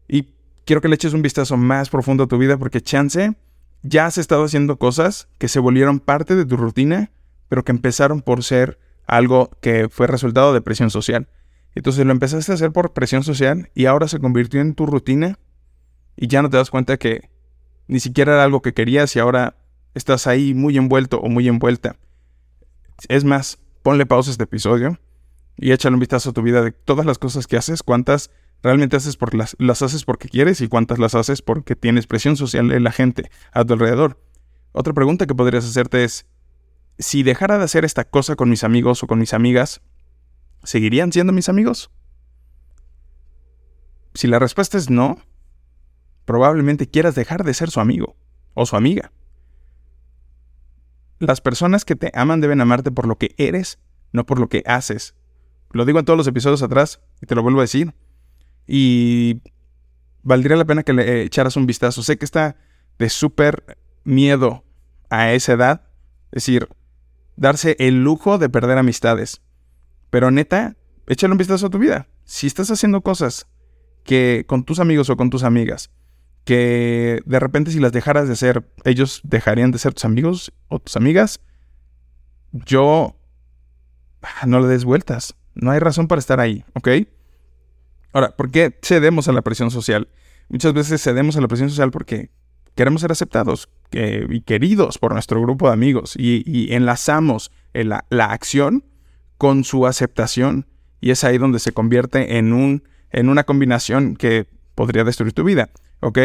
Y 0.08 0.30
quiero 0.66 0.82
que 0.82 0.88
le 0.88 0.96
eches 0.96 1.14
un 1.14 1.22
vistazo 1.22 1.58
más 1.58 1.90
profundo 1.90 2.26
a 2.26 2.28
tu 2.28 2.38
vida 2.38 2.58
porque 2.58 2.82
chance 2.82 3.36
ya 3.82 4.06
has 4.06 4.18
estado 4.18 4.44
haciendo 4.44 4.78
cosas 4.78 5.30
que 5.38 5.48
se 5.48 5.60
volvieron 5.60 6.00
parte 6.00 6.36
de 6.36 6.46
tu 6.46 6.58
rutina, 6.58 7.12
pero 7.48 7.64
que 7.64 7.72
empezaron 7.72 8.22
por 8.22 8.44
ser 8.44 8.80
algo 9.10 9.50
que 9.62 9.90
fue 9.90 10.08
resultado 10.08 10.54
de 10.54 10.62
presión 10.62 10.90
social. 10.90 11.28
Entonces 11.76 12.06
lo 12.06 12.12
empezaste 12.12 12.52
a 12.52 12.56
hacer 12.56 12.72
por 12.72 12.94
presión 12.94 13.24
social 13.24 13.70
y 13.74 13.86
ahora 13.86 14.08
se 14.08 14.20
convirtió 14.20 14.62
en 14.62 14.76
tu 14.76 14.86
rutina 14.86 15.40
y 16.16 16.28
ya 16.28 16.42
no 16.42 16.50
te 16.50 16.58
das 16.58 16.70
cuenta 16.70 16.98
que 16.98 17.30
ni 17.88 18.00
siquiera 18.00 18.34
era 18.34 18.44
algo 18.44 18.62
que 18.62 18.74
querías 18.74 19.16
y 19.16 19.20
ahora 19.20 19.56
estás 19.94 20.28
ahí 20.28 20.54
muy 20.54 20.78
envuelto 20.78 21.20
o 21.20 21.30
muy 21.30 21.48
envuelta. 21.48 21.96
Es 23.08 23.24
más, 23.24 23.60
ponle 23.82 24.06
pausa 24.06 24.30
a 24.30 24.34
este 24.34 24.44
episodio 24.44 25.00
y 25.58 25.72
échale 25.72 25.96
un 25.96 26.00
vistazo 26.00 26.30
a 26.30 26.34
tu 26.34 26.42
vida 26.42 26.62
de 26.62 26.72
todas 26.72 27.06
las 27.06 27.18
cosas 27.18 27.48
que 27.48 27.58
haces, 27.58 27.84
cuántas 27.84 28.32
realmente 28.62 28.98
haces 28.98 29.18
por 29.18 29.34
las, 29.34 29.56
las 29.60 29.82
haces 29.82 30.04
porque 30.04 30.30
quieres 30.30 30.62
y 30.62 30.68
cuántas 30.68 31.00
las 31.00 31.16
haces 31.16 31.42
porque 31.42 31.76
tienes 31.76 32.08
presión 32.08 32.36
social 32.36 32.68
de 32.68 32.80
la 32.80 32.92
gente 32.92 33.32
a 33.52 33.66
tu 33.66 33.74
alrededor. 33.74 34.20
Otra 34.72 34.94
pregunta 34.94 35.26
que 35.26 35.36
podrías 35.36 35.66
hacerte 35.66 36.04
es, 36.04 36.26
si 37.00 37.24
dejara 37.24 37.58
de 37.58 37.64
hacer 37.64 37.86
esta 37.86 38.04
cosa 38.04 38.36
con 38.36 38.50
mis 38.50 38.66
amigos 38.66 39.02
o 39.04 39.08
con 39.08 39.20
mis 39.20 39.34
amigas, 39.34 39.82
¿seguirían 40.64 41.14
siendo 41.14 41.32
mis 41.32 41.48
amigos? 41.48 41.90
Si 44.14 44.28
la 44.28 44.38
respuesta 44.38 44.78
es 44.78 44.90
no, 44.90 45.18
probablemente 46.26 46.90
quieras 46.90 47.16
dejar 47.16 47.46
de 47.46 47.54
ser 47.54 47.72
su 47.72 47.80
amigo 47.80 48.18
o 48.54 48.66
su 48.66 48.76
amiga. 48.76 49.14
Las 51.20 51.40
personas 51.40 51.86
que 51.86 51.96
te 51.96 52.12
aman 52.14 52.42
deben 52.42 52.60
amarte 52.60 52.92
por 52.92 53.08
lo 53.08 53.18
que 53.18 53.34
eres, 53.38 53.80
no 54.12 54.26
por 54.26 54.40
lo 54.40 54.50
que 54.50 54.64
haces. 54.66 55.16
Lo 55.72 55.86
digo 55.86 56.00
en 56.00 56.06
todos 56.06 56.18
los 56.18 56.28
episodios 56.28 56.62
atrás 56.64 57.02
y 57.22 57.28
te 57.28 57.36
lo 57.36 57.44
vuelvo 57.44 57.60
a 57.60 57.64
decir. 57.64 57.94
Y 58.68 59.42
valdría 60.24 60.58
la 60.58 60.66
pena 60.66 60.84
que 60.84 60.94
le 60.94 61.22
echaras 61.24 61.56
un 61.56 61.66
vistazo. 61.66 62.04
Sé 62.04 62.18
que 62.18 62.26
está 62.26 62.58
de 62.98 63.10
súper 63.10 63.78
miedo 64.04 64.64
a 65.10 65.32
esa 65.32 65.54
edad. 65.54 65.86
Decir, 66.32 66.70
darse 67.40 67.76
el 67.80 68.04
lujo 68.04 68.38
de 68.38 68.50
perder 68.50 68.78
amistades. 68.78 69.42
Pero 70.10 70.30
neta, 70.30 70.76
échale 71.08 71.32
un 71.32 71.38
vistazo 71.38 71.68
a 71.68 71.70
tu 71.70 71.80
vida. 71.80 72.08
Si 72.26 72.48
estás 72.48 72.70
haciendo 72.70 73.02
cosas 73.02 73.48
que 74.04 74.46
con 74.48 74.64
tus 74.64 74.80
amigos 74.80 75.10
o 75.10 75.18
con 75.18 75.30
tus 75.30 75.44
amigas 75.44 75.92
que 76.50 77.22
de 77.26 77.40
repente 77.40 77.70
si 77.70 77.80
las 77.80 77.92
dejaras 77.92 78.28
de 78.28 78.36
ser, 78.36 78.68
ellos 78.84 79.22
dejarían 79.24 79.70
de 79.70 79.78
ser 79.78 79.94
tus 79.94 80.06
amigos 80.06 80.52
o 80.68 80.80
tus 80.80 80.96
amigas, 80.96 81.42
yo 82.52 83.16
ah, 84.24 84.48
no 84.48 84.60
le 84.60 84.68
des 84.68 84.84
vueltas. 84.84 85.36
No 85.54 85.70
hay 85.70 85.78
razón 85.78 86.08
para 86.08 86.18
estar 86.18 86.40
ahí, 86.40 86.66
¿ok? 86.74 86.90
Ahora, 88.14 88.36
¿por 88.36 88.50
qué 88.50 88.76
cedemos 88.82 89.28
a 89.28 89.32
la 89.32 89.44
presión 89.44 89.70
social? 89.70 90.10
Muchas 90.48 90.74
veces 90.74 91.04
cedemos 91.04 91.38
a 91.38 91.42
la 91.42 91.48
presión 91.48 91.70
social 91.70 91.92
porque 91.92 92.32
queremos 92.80 93.02
ser 93.02 93.12
aceptados 93.12 93.68
y 93.92 94.40
queridos 94.40 95.00
por 95.00 95.12
nuestro 95.12 95.42
grupo 95.42 95.68
de 95.68 95.74
amigos 95.74 96.16
y, 96.18 96.74
enlazamos 96.74 97.52
la, 97.74 98.06
acción 98.32 98.86
con 99.38 99.66
su 99.66 99.86
aceptación 99.86 100.66
y 101.02 101.12
es 101.12 101.26
ahí 101.26 101.38
donde 101.38 101.60
se 101.60 101.74
convierte 101.74 102.38
en, 102.38 102.54
un, 102.54 102.84
en 103.10 103.28
una 103.28 103.44
combinación 103.44 104.16
que 104.16 104.48
podría 104.76 105.04
destruir 105.04 105.34
tu 105.34 105.44
vida, 105.44 105.72
¿ok? 106.00 106.20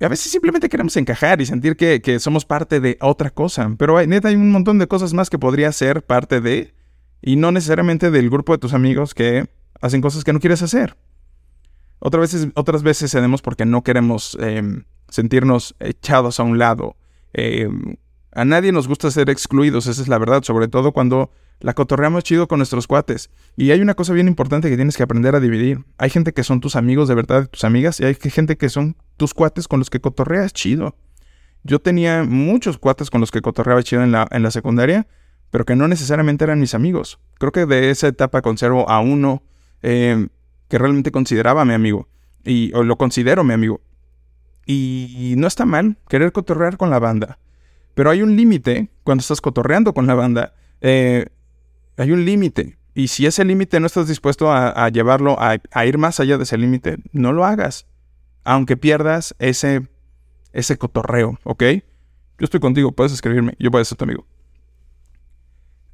A 0.00 0.08
veces 0.08 0.32
simplemente 0.32 0.70
queremos 0.70 0.96
encajar 0.96 1.42
y 1.42 1.44
sentir 1.44 1.76
que, 1.76 2.18
somos 2.18 2.46
parte 2.46 2.80
de 2.80 2.96
otra 3.02 3.28
cosa, 3.28 3.70
pero 3.76 3.98
hay, 3.98 4.06
neta 4.06 4.28
hay 4.28 4.36
un 4.36 4.50
montón 4.50 4.78
de 4.78 4.88
cosas 4.88 5.12
más 5.12 5.28
que 5.28 5.38
podría 5.38 5.70
ser 5.70 6.02
parte 6.02 6.40
de 6.40 6.72
y 7.20 7.36
no 7.36 7.52
necesariamente 7.52 8.10
del 8.10 8.30
grupo 8.30 8.54
de 8.54 8.58
tus 8.58 8.72
amigos 8.72 9.12
que 9.12 9.50
hacen 9.82 10.00
cosas 10.00 10.24
que 10.24 10.32
no 10.32 10.40
quieres 10.40 10.62
hacer. 10.62 10.96
Otras 12.00 12.20
veces, 12.20 12.48
otras 12.54 12.82
veces 12.82 13.10
cedemos 13.10 13.42
porque 13.42 13.64
no 13.64 13.82
queremos 13.82 14.36
em, 14.40 14.84
sentirnos 15.08 15.74
echados 15.80 16.40
a 16.40 16.42
un 16.42 16.58
lado. 16.58 16.96
Em, 17.32 17.96
a 18.32 18.44
nadie 18.44 18.72
nos 18.72 18.86
gusta 18.86 19.10
ser 19.10 19.30
excluidos, 19.30 19.86
esa 19.86 20.02
es 20.02 20.08
la 20.08 20.18
verdad, 20.18 20.42
sobre 20.42 20.68
todo 20.68 20.92
cuando 20.92 21.30
la 21.60 21.74
cotorreamos 21.74 22.22
chido 22.22 22.46
con 22.46 22.58
nuestros 22.58 22.86
cuates. 22.86 23.30
Y 23.56 23.70
hay 23.72 23.80
una 23.80 23.94
cosa 23.94 24.12
bien 24.12 24.28
importante 24.28 24.68
que 24.70 24.76
tienes 24.76 24.96
que 24.96 25.02
aprender 25.02 25.34
a 25.34 25.40
dividir. 25.40 25.84
Hay 25.98 26.10
gente 26.10 26.32
que 26.32 26.44
son 26.44 26.60
tus 26.60 26.76
amigos 26.76 27.08
de 27.08 27.14
verdad, 27.14 27.48
tus 27.48 27.64
amigas, 27.64 27.98
y 28.00 28.04
hay 28.04 28.14
gente 28.14 28.56
que 28.56 28.68
son 28.68 28.96
tus 29.16 29.34
cuates 29.34 29.66
con 29.66 29.80
los 29.80 29.90
que 29.90 30.00
cotorreas 30.00 30.52
chido. 30.52 30.94
Yo 31.64 31.80
tenía 31.80 32.22
muchos 32.22 32.78
cuates 32.78 33.10
con 33.10 33.20
los 33.20 33.30
que 33.30 33.40
cotorreaba 33.40 33.82
chido 33.82 34.02
en 34.02 34.12
la, 34.12 34.28
en 34.30 34.42
la 34.42 34.50
secundaria, 34.50 35.08
pero 35.50 35.64
que 35.64 35.74
no 35.74 35.88
necesariamente 35.88 36.44
eran 36.44 36.60
mis 36.60 36.74
amigos. 36.74 37.18
Creo 37.38 37.52
que 37.52 37.66
de 37.66 37.90
esa 37.90 38.08
etapa 38.08 38.42
conservo 38.42 38.88
a 38.88 39.00
uno 39.00 39.42
em, 39.82 40.28
que 40.68 40.78
realmente 40.78 41.10
consideraba 41.10 41.64
mi 41.64 41.74
amigo. 41.74 42.08
Y 42.44 42.70
lo 42.70 42.96
considero 42.96 43.44
mi 43.44 43.54
amigo. 43.54 43.80
Y 44.66 45.34
no 45.36 45.46
está 45.46 45.64
mal 45.64 45.96
querer 46.08 46.32
cotorrear 46.32 46.76
con 46.76 46.90
la 46.90 46.98
banda. 46.98 47.38
Pero 47.94 48.10
hay 48.10 48.22
un 48.22 48.36
límite 48.36 48.90
cuando 49.02 49.22
estás 49.22 49.40
cotorreando 49.40 49.92
con 49.92 50.06
la 50.06 50.14
banda. 50.14 50.54
Eh, 50.80 51.26
hay 51.96 52.12
un 52.12 52.24
límite. 52.24 52.78
Y 52.94 53.08
si 53.08 53.26
ese 53.26 53.44
límite 53.44 53.80
no 53.80 53.86
estás 53.86 54.08
dispuesto 54.08 54.52
a, 54.52 54.88
llevarlo 54.88 55.36
a, 55.40 55.86
ir 55.86 55.98
más 55.98 56.20
allá 56.20 56.36
de 56.36 56.44
ese 56.44 56.58
límite, 56.58 56.98
no 57.12 57.32
lo 57.32 57.44
hagas. 57.44 57.86
Aunque 58.44 58.76
pierdas 58.76 59.34
ese, 59.38 59.88
ese 60.52 60.76
cotorreo, 60.78 61.38
¿ok? 61.44 61.62
Yo 62.38 62.44
estoy 62.44 62.60
contigo, 62.60 62.92
puedes 62.92 63.12
escribirme, 63.12 63.54
yo 63.58 63.70
puedo 63.70 63.84
ser 63.84 63.98
tu 63.98 64.04
amigo. 64.04 64.26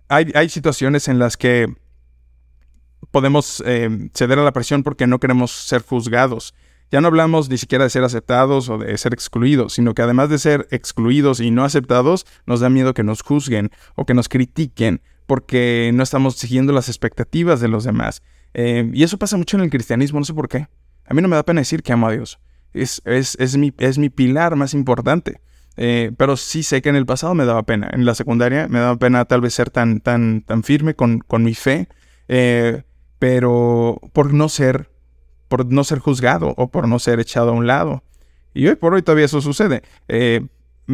Hay, 0.08 0.30
hay 0.34 0.48
situaciones 0.48 1.08
en 1.08 1.18
las 1.18 1.36
que 1.36 1.74
podemos 3.14 3.62
eh, 3.64 4.10
ceder 4.12 4.40
a 4.40 4.42
la 4.42 4.50
presión 4.50 4.82
porque 4.82 5.06
no 5.06 5.20
queremos 5.20 5.52
ser 5.52 5.82
juzgados. 5.82 6.52
Ya 6.90 7.00
no 7.00 7.06
hablamos 7.06 7.48
ni 7.48 7.58
siquiera 7.58 7.84
de 7.84 7.90
ser 7.90 8.02
aceptados 8.02 8.68
o 8.68 8.76
de 8.76 8.98
ser 8.98 9.14
excluidos, 9.14 9.74
sino 9.74 9.94
que 9.94 10.02
además 10.02 10.30
de 10.30 10.38
ser 10.38 10.66
excluidos 10.72 11.38
y 11.38 11.52
no 11.52 11.64
aceptados, 11.64 12.26
nos 12.44 12.58
da 12.58 12.70
miedo 12.70 12.92
que 12.92 13.04
nos 13.04 13.22
juzguen 13.22 13.70
o 13.94 14.04
que 14.04 14.14
nos 14.14 14.28
critiquen 14.28 15.00
porque 15.26 15.92
no 15.94 16.02
estamos 16.02 16.34
siguiendo 16.34 16.72
las 16.72 16.88
expectativas 16.88 17.60
de 17.60 17.68
los 17.68 17.84
demás. 17.84 18.20
Eh, 18.52 18.90
y 18.92 19.04
eso 19.04 19.16
pasa 19.16 19.36
mucho 19.36 19.56
en 19.56 19.62
el 19.62 19.70
cristianismo, 19.70 20.18
no 20.18 20.24
sé 20.24 20.34
por 20.34 20.48
qué. 20.48 20.66
A 21.06 21.14
mí 21.14 21.22
no 21.22 21.28
me 21.28 21.36
da 21.36 21.44
pena 21.44 21.60
decir 21.60 21.84
que 21.84 21.92
amo 21.92 22.08
a 22.08 22.12
Dios. 22.12 22.40
Es, 22.72 23.00
es, 23.04 23.56
mi, 23.56 23.72
es 23.78 23.96
mi 23.96 24.10
pilar 24.10 24.56
más 24.56 24.74
importante. 24.74 25.40
Eh, 25.76 26.10
pero 26.16 26.36
sí 26.36 26.64
sé 26.64 26.82
que 26.82 26.88
en 26.88 26.96
el 26.96 27.06
pasado 27.06 27.32
me 27.36 27.44
daba 27.44 27.62
pena. 27.62 27.90
En 27.92 28.04
la 28.04 28.16
secundaria 28.16 28.66
me 28.66 28.80
daba 28.80 28.96
pena 28.96 29.24
tal 29.24 29.40
vez 29.40 29.54
ser 29.54 29.70
tan, 29.70 30.00
tan, 30.00 30.42
tan 30.42 30.64
firme 30.64 30.94
con, 30.94 31.20
con 31.20 31.44
mi 31.44 31.54
fe 31.54 31.86
pero 33.24 34.02
por 34.12 34.34
no 34.34 34.50
ser, 34.50 34.90
por 35.48 35.64
no 35.64 35.82
ser 35.82 35.98
juzgado 35.98 36.52
o 36.58 36.68
por 36.70 36.86
no 36.86 36.98
ser 36.98 37.20
echado 37.20 37.48
a 37.48 37.52
un 37.52 37.66
lado. 37.66 38.02
Y 38.52 38.66
hoy 38.66 38.76
por 38.76 38.92
hoy 38.92 39.00
todavía 39.00 39.24
eso 39.24 39.40
sucede. 39.40 39.80
Eh, 40.08 40.46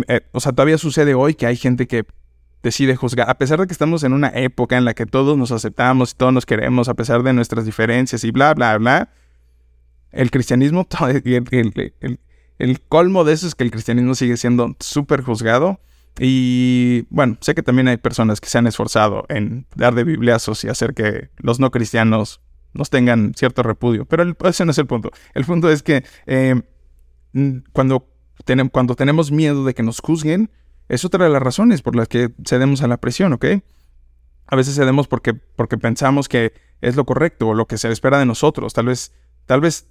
eh, 0.07 0.21
o 0.31 0.39
sea, 0.39 0.53
todavía 0.53 0.79
sucede 0.79 1.15
hoy 1.15 1.35
que 1.35 1.47
hay 1.47 1.57
gente 1.57 1.89
que 1.89 2.07
decide 2.63 2.95
juzgar, 2.95 3.29
a 3.29 3.37
pesar 3.37 3.59
de 3.59 3.67
que 3.67 3.73
estamos 3.73 4.05
en 4.05 4.13
una 4.13 4.29
época 4.29 4.79
en 4.79 4.85
la 4.85 4.95
que 4.95 5.07
todos 5.07 5.37
nos 5.37 5.51
aceptamos 5.51 6.13
y 6.13 6.15
todos 6.19 6.33
nos 6.33 6.47
queremos, 6.47 6.89
a 6.89 6.95
pesar 6.95 7.25
de 7.25 7.33
nuestras 7.33 7.65
diferencias 7.65 8.23
y 8.23 8.31
bla, 8.31 8.55
bla, 8.55 8.79
bla, 8.79 9.11
el 10.13 10.31
cristianismo, 10.31 10.87
el 12.59 12.81
colmo 12.89 13.25
de 13.25 13.33
eso 13.33 13.49
es 13.49 13.57
que 13.57 13.65
el 13.65 13.73
cristianismo 13.73 14.15
sigue 14.15 14.37
siendo 14.37 14.77
súper 14.79 15.23
juzgado 15.23 15.81
y 16.19 17.07
bueno, 17.11 17.39
sé 17.41 17.55
que 17.55 17.63
también 17.63 17.89
hay 17.89 17.97
personas 17.97 18.41
que 18.41 18.49
se 18.49 18.59
han 18.59 18.67
esforzado 18.67 19.25
en 19.29 19.67
dar 19.75 19.95
de 19.95 20.05
bibliazos 20.05 20.65
y 20.65 20.69
hacer 20.69 20.95
que 20.95 21.31
los 21.39 21.61
no 21.61 21.71
cristianos 21.71 22.41
nos 22.73 22.91
tengan 22.91 23.33
cierto 23.35 23.63
repudio, 23.63 24.05
pero 24.05 24.25
ese 24.45 24.65
no 24.65 24.71
es 24.71 24.79
el 24.79 24.87
punto. 24.87 25.11
El 25.35 25.45
punto 25.45 25.71
es 25.71 25.83
que 25.83 26.05
eh, 26.27 26.61
cuando, 27.73 28.09
cuando 28.73 28.95
tenemos 28.95 29.31
miedo 29.31 29.65
de 29.65 29.75
que 29.75 29.83
nos 29.83 30.01
juzguen, 30.01 30.51
es 30.89 31.05
otra 31.05 31.25
de 31.25 31.31
las 31.31 31.43
razones 31.43 31.83
por 31.83 31.97
las 31.97 32.09
que 32.09 32.31
cedemos 32.45 32.83
a 32.83 32.89
la 32.89 32.97
presión, 32.97 33.33
¿ok? 33.33 33.47
A 34.47 34.57
veces 34.57 34.75
cedemos 34.75 35.07
porque, 35.07 35.35
porque 35.35 35.79
pensamos 35.79 36.29
que 36.29 36.53
es 36.81 36.97
lo 36.97 37.05
correcto 37.05 37.49
o 37.49 37.55
lo 37.55 37.67
que 37.67 37.79
se 37.79 37.91
espera 37.91 38.19
de 38.19 38.27
nosotros. 38.27 38.73
Tal 38.73 38.87
vez, 38.87 39.13
tal 39.47 39.61
vez 39.61 39.89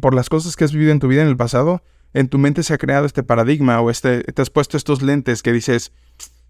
por 0.00 0.14
las 0.14 0.28
cosas 0.28 0.54
que 0.54 0.64
has 0.64 0.72
vivido 0.72 0.92
en 0.92 1.00
tu 1.00 1.08
vida 1.08 1.22
en 1.22 1.28
el 1.28 1.36
pasado, 1.36 1.82
en 2.16 2.28
tu 2.28 2.38
mente 2.38 2.62
se 2.62 2.72
ha 2.72 2.78
creado 2.78 3.04
este 3.04 3.22
paradigma 3.22 3.78
o 3.82 3.90
este, 3.90 4.22
te 4.22 4.40
has 4.40 4.48
puesto 4.48 4.78
estos 4.78 5.02
lentes 5.02 5.42
que 5.42 5.52
dices, 5.52 5.92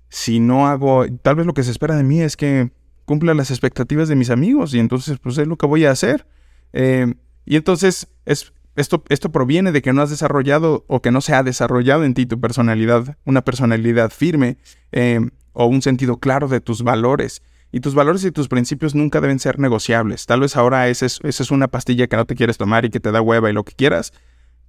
si 0.08 0.38
no 0.38 0.68
hago, 0.68 1.04
tal 1.22 1.34
vez 1.34 1.44
lo 1.44 1.54
que 1.54 1.64
se 1.64 1.72
espera 1.72 1.96
de 1.96 2.04
mí 2.04 2.20
es 2.20 2.36
que 2.36 2.70
cumpla 3.04 3.34
las 3.34 3.50
expectativas 3.50 4.08
de 4.08 4.14
mis 4.14 4.30
amigos 4.30 4.74
y 4.74 4.78
entonces 4.78 5.18
pues 5.18 5.36
es 5.38 5.48
lo 5.48 5.56
que 5.56 5.66
voy 5.66 5.84
a 5.84 5.90
hacer. 5.90 6.24
Eh, 6.72 7.12
y 7.44 7.56
entonces 7.56 8.06
es, 8.26 8.52
esto, 8.76 9.02
esto 9.08 9.32
proviene 9.32 9.72
de 9.72 9.82
que 9.82 9.92
no 9.92 10.02
has 10.02 10.10
desarrollado 10.10 10.84
o 10.86 11.02
que 11.02 11.10
no 11.10 11.20
se 11.20 11.34
ha 11.34 11.42
desarrollado 11.42 12.04
en 12.04 12.14
ti 12.14 12.26
tu 12.26 12.40
personalidad, 12.40 13.18
una 13.24 13.42
personalidad 13.42 14.12
firme 14.12 14.58
eh, 14.92 15.18
o 15.52 15.66
un 15.66 15.82
sentido 15.82 16.18
claro 16.18 16.46
de 16.46 16.60
tus 16.60 16.84
valores. 16.84 17.42
Y 17.72 17.80
tus 17.80 17.96
valores 17.96 18.24
y 18.24 18.30
tus 18.30 18.46
principios 18.46 18.94
nunca 18.94 19.20
deben 19.20 19.40
ser 19.40 19.58
negociables. 19.58 20.26
Tal 20.26 20.38
vez 20.38 20.56
ahora 20.56 20.88
es, 20.88 21.02
esa 21.02 21.20
es 21.24 21.50
una 21.50 21.66
pastilla 21.66 22.06
que 22.06 22.16
no 22.16 22.24
te 22.24 22.36
quieres 22.36 22.56
tomar 22.56 22.84
y 22.84 22.90
que 22.90 23.00
te 23.00 23.10
da 23.10 23.20
hueva 23.20 23.50
y 23.50 23.52
lo 23.52 23.64
que 23.64 23.74
quieras, 23.74 24.12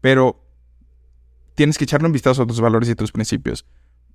pero 0.01 0.46
tienes 1.57 1.79
que 1.79 1.85
echarle 1.85 2.05
un 2.05 2.13
vistazo 2.13 2.43
a 2.43 2.45
tus 2.45 2.61
valores 2.61 2.87
y 2.87 2.93
tus 2.93 3.11
principios. 3.11 3.65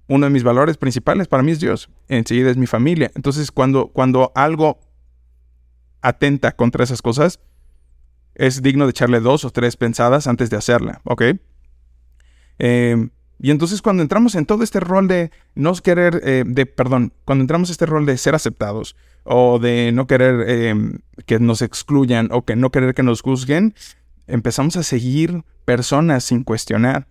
Uno 0.07 0.27
de 0.27 0.31
mis 0.31 0.45
valores 0.45 0.77
principales 0.77 1.27
para 1.27 1.43
mí 1.43 1.51
es 1.51 1.59
Dios. 1.59 1.91
Enseguida 2.07 2.51
es 2.51 2.57
mi 2.57 2.69
familia. 2.69 3.11
Entonces, 3.17 3.51
cuando, 3.51 3.89
cuando 3.89 4.31
algo 4.37 4.79
atenta 6.03 6.53
contra 6.53 6.85
esas 6.85 7.03
cosas, 7.03 7.41
es 8.37 8.63
digno 8.63 8.85
de 8.85 8.91
echarle 8.91 9.19
dos 9.19 9.45
o 9.45 9.51
tres 9.51 9.77
pensadas 9.77 10.29
antes 10.29 10.51
de 10.51 10.57
hacerla, 10.57 11.01
¿ok? 11.03 11.23
Em, 12.61 13.11
y 13.41 13.51
entonces 13.51 13.83
cuando 13.83 14.05
entramos 14.05 14.37
en 14.37 14.47
todo 14.47 14.63
este 14.63 14.79
rol 14.79 15.09
de 15.09 15.33
no 15.57 15.75
querer, 15.75 16.21
eh, 16.25 16.45
de, 16.47 16.65
perdón, 16.65 17.13
cuando 17.25 17.43
entramos 17.43 17.71
en 17.71 17.73
este 17.73 17.87
rol 17.87 18.07
de 18.07 18.17
ser 18.19 18.37
aceptados 18.37 18.95
o 19.25 19.59
de 19.59 19.91
no 19.93 20.07
querer 20.07 20.49
em, 20.49 21.01
que 21.27 21.41
nos 21.41 21.61
excluyan 21.61 22.29
o 22.31 22.45
que 22.45 22.55
no 22.55 22.71
querer 22.71 22.95
que 22.95 23.03
nos 23.03 23.21
juzguen, 23.21 23.75
empezamos 24.29 24.77
a 24.77 24.85
seguir 24.85 25.43
personas 25.65 26.23
sin 26.23 26.45
cuestionar. 26.45 27.09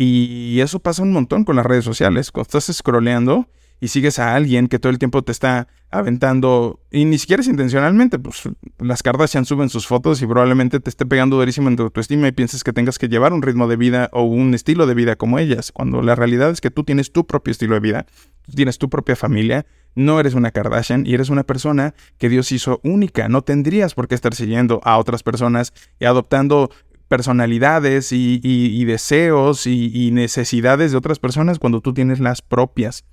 Y 0.00 0.60
eso 0.60 0.78
pasa 0.78 1.02
un 1.02 1.12
montón 1.12 1.42
con 1.42 1.56
las 1.56 1.66
redes 1.66 1.84
sociales. 1.84 2.30
Cuando 2.30 2.46
estás 2.46 2.74
scrolleando 2.74 3.48
y 3.80 3.88
sigues 3.88 4.20
a 4.20 4.36
alguien 4.36 4.68
que 4.68 4.78
todo 4.78 4.90
el 4.90 4.98
tiempo 4.98 5.22
te 5.22 5.32
está 5.32 5.66
aventando, 5.90 6.80
y 6.92 7.04
ni 7.04 7.18
siquiera 7.18 7.40
es 7.40 7.48
intencionalmente, 7.48 8.20
pues 8.20 8.48
las 8.78 9.02
Kardashian 9.02 9.44
suben 9.44 9.70
sus 9.70 9.88
fotos 9.88 10.22
y 10.22 10.26
probablemente 10.26 10.78
te 10.78 10.88
esté 10.88 11.04
pegando 11.04 11.36
durísimo 11.36 11.68
en 11.68 11.74
tu 11.74 11.82
autoestima 11.82 12.28
y 12.28 12.32
pienses 12.32 12.62
que 12.62 12.72
tengas 12.72 12.96
que 12.96 13.08
llevar 13.08 13.32
un 13.32 13.42
ritmo 13.42 13.66
de 13.66 13.76
vida 13.76 14.08
o 14.12 14.22
un 14.22 14.54
estilo 14.54 14.86
de 14.86 14.94
vida 14.94 15.16
como 15.16 15.40
ellas, 15.40 15.72
cuando 15.72 16.00
la 16.02 16.14
realidad 16.14 16.50
es 16.50 16.60
que 16.60 16.70
tú 16.70 16.84
tienes 16.84 17.10
tu 17.10 17.26
propio 17.26 17.50
estilo 17.50 17.74
de 17.74 17.80
vida, 17.80 18.06
tienes 18.54 18.78
tu 18.78 18.88
propia 18.88 19.16
familia, 19.16 19.66
no 19.94 20.20
eres 20.20 20.34
una 20.34 20.52
Kardashian 20.52 21.06
y 21.06 21.14
eres 21.14 21.28
una 21.28 21.42
persona 21.42 21.94
que 22.18 22.28
Dios 22.28 22.52
hizo 22.52 22.80
única. 22.84 23.28
No 23.28 23.42
tendrías 23.42 23.94
por 23.94 24.06
qué 24.06 24.14
estar 24.14 24.34
siguiendo 24.34 24.80
a 24.84 24.96
otras 24.98 25.22
personas 25.22 25.72
y 25.98 26.04
adoptando 26.04 26.70
personalidades 27.08 28.12
y, 28.12 28.84
deseos 28.84 29.66
y, 29.66 30.10
necesidades 30.12 30.92
de 30.92 30.98
otras 30.98 31.18
personas 31.18 31.58
cuando 31.58 31.80
tú 31.80 31.94
tienes 31.94 32.20
las 32.20 32.42
propias. 32.42 33.04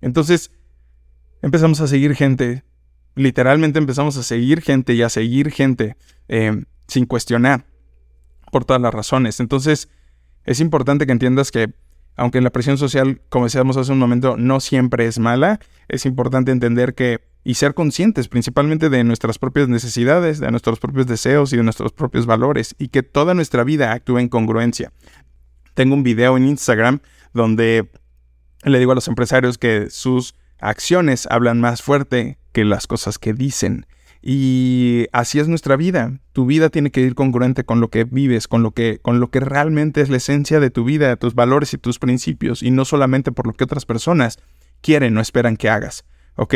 Entonces, 0.00 0.50
empezamos 1.42 1.80
a 1.80 1.86
seguir 1.86 2.14
gente, 2.14 2.64
literalmente 3.14 3.78
empezamos 3.78 4.16
a 4.16 4.22
seguir 4.22 4.62
gente 4.62 4.94
y 4.94 5.02
a 5.02 5.10
seguir 5.10 5.50
gente 5.50 5.96
em, 6.28 6.64
sin 6.88 7.04
cuestionar 7.04 7.66
por 8.50 8.64
todas 8.64 8.80
las 8.80 8.94
razones. 8.94 9.38
Entonces, 9.40 9.88
es 10.44 10.60
importante 10.60 11.06
que 11.06 11.12
entiendas 11.12 11.50
que 11.50 11.74
aunque 12.20 12.42
la 12.42 12.50
presión 12.50 12.76
social, 12.76 13.22
como 13.30 13.46
decíamos 13.46 13.78
hace 13.78 13.92
un 13.92 13.98
momento, 13.98 14.36
no 14.36 14.60
siempre 14.60 15.06
es 15.06 15.18
mala, 15.18 15.58
es 15.88 16.04
importante 16.04 16.52
entender 16.52 16.94
que 16.94 17.20
y 17.44 17.54
ser 17.54 17.72
conscientes 17.72 18.28
principalmente 18.28 18.90
de 18.90 19.02
nuestras 19.04 19.38
propias 19.38 19.70
necesidades, 19.70 20.38
de 20.38 20.50
nuestros 20.50 20.78
propios 20.80 21.06
deseos 21.06 21.50
y 21.54 21.56
de 21.56 21.62
nuestros 21.62 21.92
propios 21.92 22.26
valores 22.26 22.76
y 22.78 22.88
que 22.88 23.02
toda 23.02 23.32
nuestra 23.32 23.64
vida 23.64 23.92
actúe 23.92 24.18
en 24.18 24.28
congruencia. 24.28 24.92
Tengo 25.72 25.94
un 25.94 26.02
video 26.02 26.36
en 26.36 26.46
Instagram 26.46 27.00
donde 27.32 27.90
le 28.64 28.78
digo 28.78 28.92
a 28.92 28.96
los 28.96 29.08
empresarios 29.08 29.56
que 29.56 29.88
sus 29.88 30.34
acciones 30.58 31.26
hablan 31.30 31.58
más 31.58 31.80
fuerte 31.80 32.36
que 32.52 32.66
las 32.66 32.86
cosas 32.86 33.18
que 33.18 33.32
dicen. 33.32 33.86
Y 34.22 35.06
así 35.12 35.38
es 35.38 35.48
nuestra 35.48 35.76
vida. 35.76 36.20
Tu 36.32 36.44
vida 36.44 36.68
tiene 36.68 36.90
que 36.90 37.00
ir 37.00 37.14
congruente 37.14 37.64
con 37.64 37.80
lo 37.80 37.88
que 37.88 38.04
vives, 38.04 38.48
con 38.48 38.62
lo 38.62 38.72
que, 38.72 38.98
con 39.00 39.18
lo 39.18 39.30
que 39.30 39.40
realmente 39.40 40.02
es 40.02 40.10
la 40.10 40.18
esencia 40.18 40.60
de 40.60 40.70
tu 40.70 40.84
vida, 40.84 41.16
tus 41.16 41.34
valores 41.34 41.72
y 41.72 41.78
tus 41.78 41.98
principios, 41.98 42.62
y 42.62 42.70
no 42.70 42.84
solamente 42.84 43.32
por 43.32 43.46
lo 43.46 43.54
que 43.54 43.64
otras 43.64 43.86
personas 43.86 44.38
quieren 44.82 45.16
o 45.16 45.20
esperan 45.20 45.56
que 45.56 45.70
hagas. 45.70 46.04
¿Ok? 46.36 46.54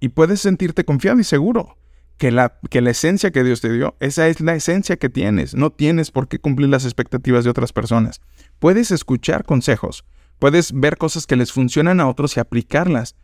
Y 0.00 0.10
puedes 0.10 0.40
sentirte 0.40 0.84
confiado 0.84 1.18
y 1.18 1.24
seguro 1.24 1.76
que 2.18 2.30
la, 2.30 2.58
que 2.70 2.80
la 2.80 2.90
esencia 2.90 3.30
que 3.30 3.44
Dios 3.44 3.60
te 3.60 3.72
dio, 3.72 3.96
esa 4.00 4.28
es 4.28 4.40
la 4.40 4.54
esencia 4.54 4.96
que 4.96 5.08
tienes. 5.08 5.54
No 5.54 5.70
tienes 5.70 6.10
por 6.10 6.28
qué 6.28 6.38
cumplir 6.38 6.68
las 6.68 6.84
expectativas 6.84 7.44
de 7.44 7.50
otras 7.50 7.72
personas. 7.72 8.20
Puedes 8.58 8.90
escuchar 8.90 9.44
consejos, 9.44 10.04
puedes 10.38 10.72
ver 10.72 10.96
cosas 10.96 11.26
que 11.26 11.36
les 11.36 11.52
funcionan 11.52 12.00
a 12.00 12.08
otros 12.08 12.36
y 12.36 12.40
aplicarlas 12.40 13.16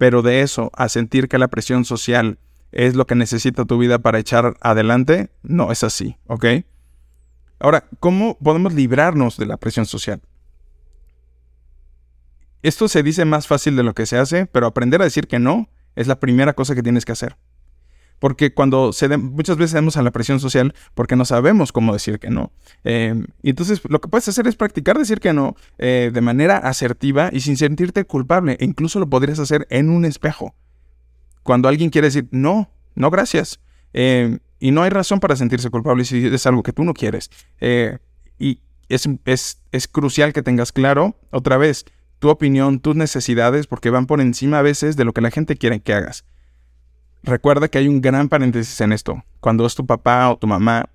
pero 0.00 0.22
de 0.22 0.40
eso 0.40 0.70
a 0.74 0.88
sentir 0.88 1.28
que 1.28 1.36
la 1.36 1.48
presión 1.48 1.84
social 1.84 2.38
es 2.72 2.94
lo 2.94 3.06
que 3.06 3.14
necesita 3.14 3.66
tu 3.66 3.76
vida 3.76 3.98
para 3.98 4.18
echar 4.18 4.56
adelante, 4.62 5.28
no 5.42 5.72
es 5.72 5.84
así, 5.84 6.16
¿ok? 6.26 6.46
Ahora, 7.58 7.84
¿cómo 7.98 8.38
podemos 8.38 8.72
librarnos 8.72 9.36
de 9.36 9.44
la 9.44 9.58
presión 9.58 9.84
social? 9.84 10.22
Esto 12.62 12.88
se 12.88 13.02
dice 13.02 13.26
más 13.26 13.46
fácil 13.46 13.76
de 13.76 13.82
lo 13.82 13.92
que 13.92 14.06
se 14.06 14.16
hace, 14.16 14.46
pero 14.46 14.66
aprender 14.66 15.02
a 15.02 15.04
decir 15.04 15.28
que 15.28 15.38
no 15.38 15.68
es 15.96 16.06
la 16.06 16.18
primera 16.18 16.54
cosa 16.54 16.74
que 16.74 16.82
tienes 16.82 17.04
que 17.04 17.12
hacer. 17.12 17.36
Porque 18.20 18.52
cuando 18.54 18.92
se 18.92 19.08
muchas 19.16 19.56
veces 19.56 19.72
damos 19.72 19.96
a 19.96 20.02
la 20.02 20.12
presión 20.12 20.38
social 20.38 20.74
porque 20.94 21.16
no 21.16 21.24
sabemos 21.24 21.72
cómo 21.72 21.92
decir 21.92 22.20
que 22.20 22.30
no. 22.30 22.52
Eh, 22.84 23.14
y 23.42 23.50
entonces 23.50 23.80
lo 23.88 24.00
que 24.00 24.08
puedes 24.08 24.28
hacer 24.28 24.46
es 24.46 24.54
practicar 24.54 24.98
decir 24.98 25.20
que 25.20 25.32
no 25.32 25.56
eh, 25.78 26.10
de 26.12 26.20
manera 26.20 26.58
asertiva 26.58 27.30
y 27.32 27.40
sin 27.40 27.56
sentirte 27.56 28.04
culpable. 28.04 28.56
E 28.60 28.64
incluso 28.66 29.00
lo 29.00 29.08
podrías 29.08 29.38
hacer 29.38 29.66
en 29.70 29.88
un 29.88 30.04
espejo. 30.04 30.54
Cuando 31.42 31.68
alguien 31.68 31.90
quiere 31.90 32.08
decir 32.08 32.28
no, 32.30 32.70
no 32.94 33.10
gracias. 33.10 33.58
Eh, 33.94 34.38
y 34.60 34.70
no 34.70 34.82
hay 34.82 34.90
razón 34.90 35.18
para 35.18 35.34
sentirse 35.34 35.70
culpable 35.70 36.04
si 36.04 36.26
es 36.26 36.46
algo 36.46 36.62
que 36.62 36.74
tú 36.74 36.84
no 36.84 36.92
quieres. 36.92 37.30
y 38.38 38.60
es, 38.90 39.08
es, 39.24 39.62
es 39.72 39.88
crucial 39.88 40.34
que 40.34 40.42
tengas 40.42 40.72
claro, 40.72 41.16
otra 41.30 41.56
vez, 41.56 41.86
tu 42.18 42.28
opinión, 42.28 42.80
tus 42.80 42.94
necesidades, 42.94 43.66
porque 43.66 43.88
van 43.88 44.06
por 44.06 44.20
encima 44.20 44.58
a 44.58 44.62
veces 44.62 44.96
de 44.96 45.04
lo 45.04 45.14
que 45.14 45.22
la 45.22 45.30
gente 45.30 45.56
quiere 45.56 45.80
que 45.80 45.94
hagas. 45.94 46.24
Recuerda 47.22 47.68
que 47.68 47.78
hay 47.78 47.88
un 47.88 48.00
gran 48.00 48.28
paréntesis 48.28 48.80
en 48.80 48.92
esto. 48.92 49.22
Cuando 49.40 49.66
es 49.66 49.74
tu 49.74 49.86
papá 49.86 50.30
o 50.30 50.38
tu 50.38 50.46
mamá 50.46 50.88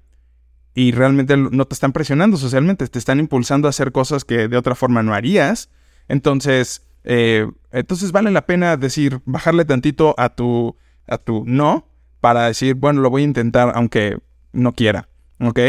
y 0.74 0.92
realmente 0.92 1.38
no 1.38 1.66
te 1.66 1.74
están 1.74 1.94
presionando 1.94 2.38
socialmente, 2.38 2.88
te 2.88 3.00
están 3.00 3.20
impulsando 3.20 3.68
a 3.68 3.70
hacer 3.70 3.92
cosas 3.92 4.26
que 4.26 4.48
de 4.48 4.58
otra 4.58 4.76
forma 4.76 5.04
no 5.04 5.14
harías, 5.14 5.70
entonces, 6.10 6.86
eh, 7.04 7.50
entonces 7.72 8.12
vale 8.12 8.32
la 8.32 8.46
pena 8.46 8.76
decir, 8.76 9.22
bajarle 9.26 9.64
tantito 9.66 10.16
a 10.18 10.36
tu, 10.36 10.76
a 11.08 11.18
tu 11.18 11.44
no 11.46 11.88
para 12.20 12.48
decir, 12.48 12.76
bueno, 12.76 13.02
lo 13.02 13.10
voy 13.10 13.22
a 13.22 13.26
intentar 13.26 13.72
aunque 13.76 14.18
no 14.52 14.74
quiera, 14.74 15.08
¿ok? 15.40 15.60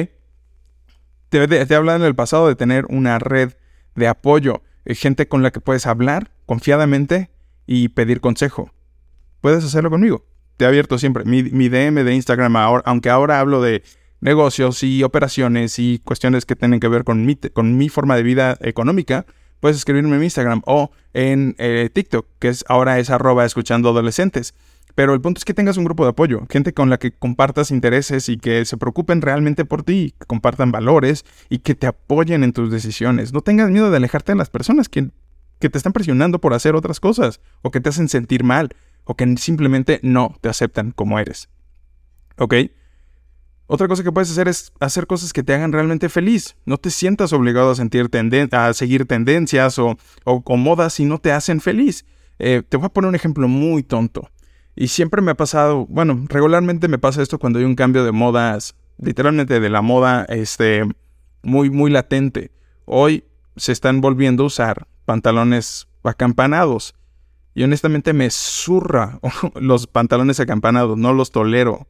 Te, 1.28 1.46
te, 1.48 1.72
he 1.72 1.76
hablado 1.76 1.98
en 1.98 2.04
el 2.04 2.14
pasado 2.14 2.48
de 2.48 2.56
tener 2.56 2.86
una 2.88 3.18
red 3.18 3.52
de 3.94 4.08
apoyo, 4.08 4.62
eh, 4.86 4.94
gente 4.94 5.28
con 5.28 5.42
la 5.42 5.50
que 5.52 5.60
puedes 5.60 5.86
hablar 5.86 6.32
confiadamente 6.46 7.30
y 7.66 7.88
pedir 7.90 8.20
consejo. 8.20 8.72
Puedes 9.40 9.64
hacerlo 9.64 9.90
conmigo 9.90 10.24
te 10.56 10.64
he 10.64 10.68
abierto 10.68 10.98
siempre 10.98 11.24
mi, 11.24 11.42
DM 11.42 12.04
de 12.04 12.14
Instagram, 12.14 12.56
aunque 12.56 13.10
ahora 13.10 13.40
hablo 13.40 13.60
de 13.60 13.82
negocios 14.20 14.82
y 14.82 15.02
operaciones 15.02 15.78
y 15.78 16.00
cuestiones 16.02 16.46
que 16.46 16.56
tienen 16.56 16.80
que 16.80 16.88
ver 16.88 17.04
con 17.04 17.26
mi, 17.26 17.88
forma 17.88 18.16
de 18.16 18.22
vida 18.22 18.56
económica, 18.60 19.26
puedes 19.60 19.76
escribirme 19.76 20.16
en 20.16 20.24
Instagram 20.24 20.62
o 20.66 20.90
en 21.12 21.54
eh, 21.58 21.90
TikTok, 21.92 22.26
que 22.38 22.48
es 22.48 22.64
ahora 22.68 22.98
es 22.98 23.10
arroba 23.10 23.44
escuchando 23.44 23.90
adolescentes. 23.90 24.54
Pero 24.94 25.12
el 25.12 25.20
punto 25.20 25.38
es 25.38 25.44
que 25.44 25.52
tengas 25.52 25.76
un 25.76 25.84
grupo 25.84 26.04
de 26.04 26.10
apoyo, 26.10 26.46
gente 26.48 26.72
con 26.72 26.88
la 26.88 26.98
que 26.98 27.12
compartas 27.12 27.70
intereses 27.70 28.30
y 28.30 28.38
que 28.38 28.64
se 28.64 28.78
preocupen 28.78 29.20
realmente 29.20 29.66
por 29.66 29.82
ti, 29.82 30.14
que 30.18 30.24
compartan 30.26 30.72
valores 30.72 31.26
y 31.50 31.58
que 31.58 31.74
te 31.74 31.86
apoyen 31.86 32.42
en 32.42 32.54
tus 32.54 32.70
decisiones. 32.70 33.34
No 33.34 33.42
tengas 33.42 33.68
miedo 33.68 33.90
de 33.90 33.98
alejarte 33.98 34.32
de 34.32 34.38
las 34.38 34.48
personas 34.48 34.88
que 34.88 35.10
te 35.58 35.76
están 35.76 35.92
presionando 35.92 36.40
por 36.40 36.54
hacer 36.54 36.74
otras 36.74 36.98
cosas 36.98 37.40
o 37.60 37.70
que 37.70 37.80
te 37.80 37.90
hacen 37.90 38.08
sentir 38.08 38.42
mal 38.42 38.70
o 39.06 39.16
que 39.16 39.36
simplemente 39.38 40.00
no 40.02 40.36
te 40.42 40.50
aceptan 40.50 40.90
como 40.90 41.18
eres. 41.18 41.48
¿Ok? 42.36 42.54
Otra 43.68 43.88
cosa 43.88 44.02
que 44.02 44.12
puedes 44.12 44.30
hacer 44.30 44.46
es 44.46 44.72
hacer 44.78 45.06
cosas 45.06 45.32
que 45.32 45.42
te 45.42 45.54
hagan 45.54 45.72
realmente 45.72 46.08
feliz. 46.08 46.56
No 46.66 46.76
te 46.76 46.90
sientas 46.90 47.32
obligado 47.32 47.70
a, 47.70 47.74
sentir 47.74 48.08
a 48.52 48.72
seguir 48.74 49.06
tendencias 49.06 49.78
o, 49.78 49.96
o, 50.24 50.56
modas 50.56 50.94
si 50.94 51.04
no 51.04 51.18
te 51.18 51.32
hacen 51.32 51.60
feliz. 51.60 52.04
Eh, 52.38 52.62
te 52.68 52.76
voy 52.76 52.86
a 52.86 52.90
poner 52.90 53.08
un 53.08 53.14
ejemplo 53.14 53.48
muy 53.48 53.82
tonto. 53.82 54.28
Y 54.76 54.88
siempre 54.88 55.22
me 55.22 55.30
ha 55.30 55.36
pasado, 55.36 55.86
bueno, 55.86 56.26
regularmente 56.28 56.86
me 56.86 56.98
pasa 56.98 57.22
esto 57.22 57.38
cuando 57.38 57.58
hay 57.58 57.64
un 57.64 57.74
cambio 57.74 58.04
de 58.04 58.12
modas, 58.12 58.76
literalmente 58.98 59.58
de 59.58 59.70
la 59.70 59.80
moda, 59.80 60.26
este, 60.28 60.84
muy, 61.42 61.70
muy 61.70 61.90
latente. 61.90 62.52
Hoy 62.84 63.24
se 63.56 63.72
están 63.72 64.00
volviendo 64.00 64.42
a 64.42 64.46
usar 64.46 64.86
pantalones 65.06 65.88
acampanados. 66.04 66.94
Y 67.56 67.62
honestamente 67.62 68.12
me 68.12 68.28
zurra 68.28 69.18
los 69.54 69.86
pantalones 69.86 70.38
acampanados, 70.40 70.98
no 70.98 71.14
los 71.14 71.30
tolero. 71.30 71.88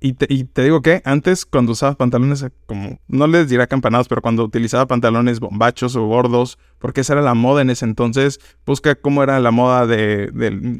Y 0.00 0.14
te, 0.14 0.62
digo 0.64 0.80
que 0.80 1.02
antes 1.04 1.44
cuando 1.44 1.72
usaba 1.72 1.94
pantalones 1.94 2.44
como, 2.66 2.98
no 3.06 3.26
les 3.26 3.50
diré 3.50 3.62
acampanados, 3.62 4.08
pero 4.08 4.22
cuando 4.22 4.42
utilizaba 4.42 4.86
pantalones 4.86 5.40
bombachos 5.40 5.94
o 5.94 6.06
gordos, 6.06 6.58
porque 6.78 7.02
esa 7.02 7.12
era 7.12 7.22
la 7.22 7.34
moda 7.34 7.60
en 7.60 7.68
ese 7.68 7.84
entonces, 7.84 8.40
busca 8.64 8.94
cómo 8.94 9.22
era 9.22 9.38
la 9.40 9.50
moda 9.50 9.86
de, 9.86 10.32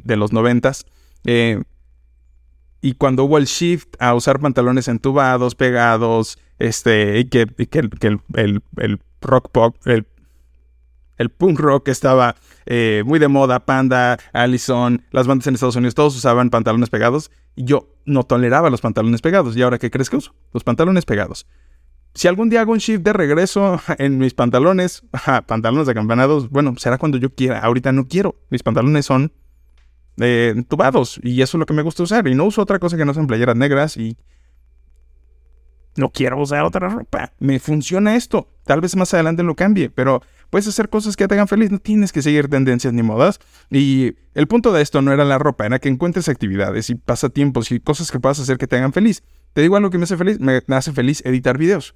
los 0.07 0.33
noventas. 0.33 0.87
Eh, 1.25 1.63
y 2.81 2.95
cuando 2.95 3.25
hubo 3.25 3.37
el 3.37 3.45
shift 3.45 3.95
a 4.01 4.15
usar 4.15 4.41
pantalones 4.41 4.89
entubados, 4.89 5.55
pegados, 5.55 6.39
este, 6.59 7.19
y 7.19 7.27
que, 7.27 7.43
el, 7.43 8.23
el, 8.35 9.01
rock 9.21 9.51
pop, 9.53 9.77
el 9.85 10.07
el 11.23 11.31
punk 11.31 11.59
rock 11.59 11.89
estaba 11.89 12.37
eh, 12.67 13.03
muy 13.07 13.19
de 13.19 13.29
moda, 13.29 13.65
Panda, 13.65 14.19
Allison, 14.33 15.03
las 15.11 15.27
bandas 15.27 15.47
en 15.47 15.55
Estados 15.55 15.77
Unidos, 15.77 15.95
todos 15.95 16.17
usaban 16.17 16.51
pantalones 16.51 16.91
pegados 16.91 17.31
y 17.55 17.65
yo 17.65 17.89
no 18.05 18.25
toleraba 18.25 18.71
los 18.71 18.81
pantalones 18.81 19.21
pegados. 19.21 19.57
¿Y 19.57 19.63
ahora 19.63 19.79
qué 19.79 19.91
crees 19.91 20.11
que 20.11 20.17
uso? 20.17 20.35
Los 20.53 20.65
pantalones 20.65 21.05
pegados. 21.05 21.47
Si 22.15 22.29
algún 22.29 22.51
día 22.51 22.61
hago 22.61 22.73
un 22.73 22.79
shift 22.79 23.03
de 23.03 23.13
regreso 23.13 23.81
en 23.99 24.19
mis 24.19 24.35
pantalones, 24.35 25.05
pantalones 25.47 25.89
acampanados, 25.89 26.51
bueno, 26.51 26.75
será 26.77 26.99
cuando 26.99 27.19
yo 27.19 27.35
quiera. 27.35 27.61
Ahorita 27.61 27.93
no 27.93 28.07
quiero. 28.07 28.37
Mis 28.51 28.63
pantalones 28.63 29.07
son 29.07 29.33
eh, 30.19 30.53
entubados 30.55 31.19
y 31.23 31.41
eso 31.41 31.57
es 31.57 31.59
lo 31.59 31.67
que 31.67 31.75
me 31.75 31.83
gusta 31.83 32.03
usar. 32.03 32.27
Y 32.29 32.35
no 32.35 32.45
uso 32.45 32.63
otra 32.63 32.79
cosa 32.79 32.97
que 32.97 33.05
no 33.05 33.15
sean 33.15 33.27
playeras 33.27 33.57
negras 33.57 33.97
y 33.97 34.17
no 35.97 36.11
quiero 36.11 36.41
usar 36.41 36.65
otra 36.65 36.89
ropa. 36.89 37.33
Me 37.39 37.59
funciona 37.59 38.17
esto. 38.17 38.49
Tal 38.65 38.81
vez 38.81 38.97
más 38.97 39.13
adelante 39.15 39.43
lo 39.43 39.55
cambie, 39.55 39.91
pero 39.91 40.23
puedes 40.53 40.69
hacer 40.69 40.91
cosas 40.91 41.17
que 41.17 41.27
te 41.27 41.35
hagan 41.35 41.49
feliz. 41.49 41.71
No 41.71 41.79
tienes 41.79 42.13
que 42.13 42.21
seguir 42.21 42.47
tendencias 42.49 42.93
ni 42.93 43.03
modas. 43.03 43.41
Y 43.71 44.17
el 44.35 44.47
punto 44.47 44.71
de 44.71 44.83
esto 44.83 45.01
no 45.01 45.11
era 45.11 45.25
la 45.25 45.39
ropa, 45.39 45.65
era 45.65 45.79
que 45.79 45.89
encuentres 45.89 46.29
actividades 46.29 46.91
y 46.91 46.95
pasatiempos 46.95 47.73
y 47.73 47.81
cosas 47.81 48.13
que 48.13 48.21
puedas 48.21 48.39
hacer 48.39 48.59
que 48.59 48.67
te 48.67 48.77
hagan 48.77 48.93
feliz. 48.93 49.23
Te 49.55 49.63
digo 49.63 49.77
algo 49.77 49.89
que 49.89 49.97
me 49.97 50.05
hace 50.05 50.19
feliz. 50.19 50.39
Me, 50.41 50.61
hace 50.69 50.93
feliz 50.93 51.25
editar 51.25 51.57
videos. 51.57 51.95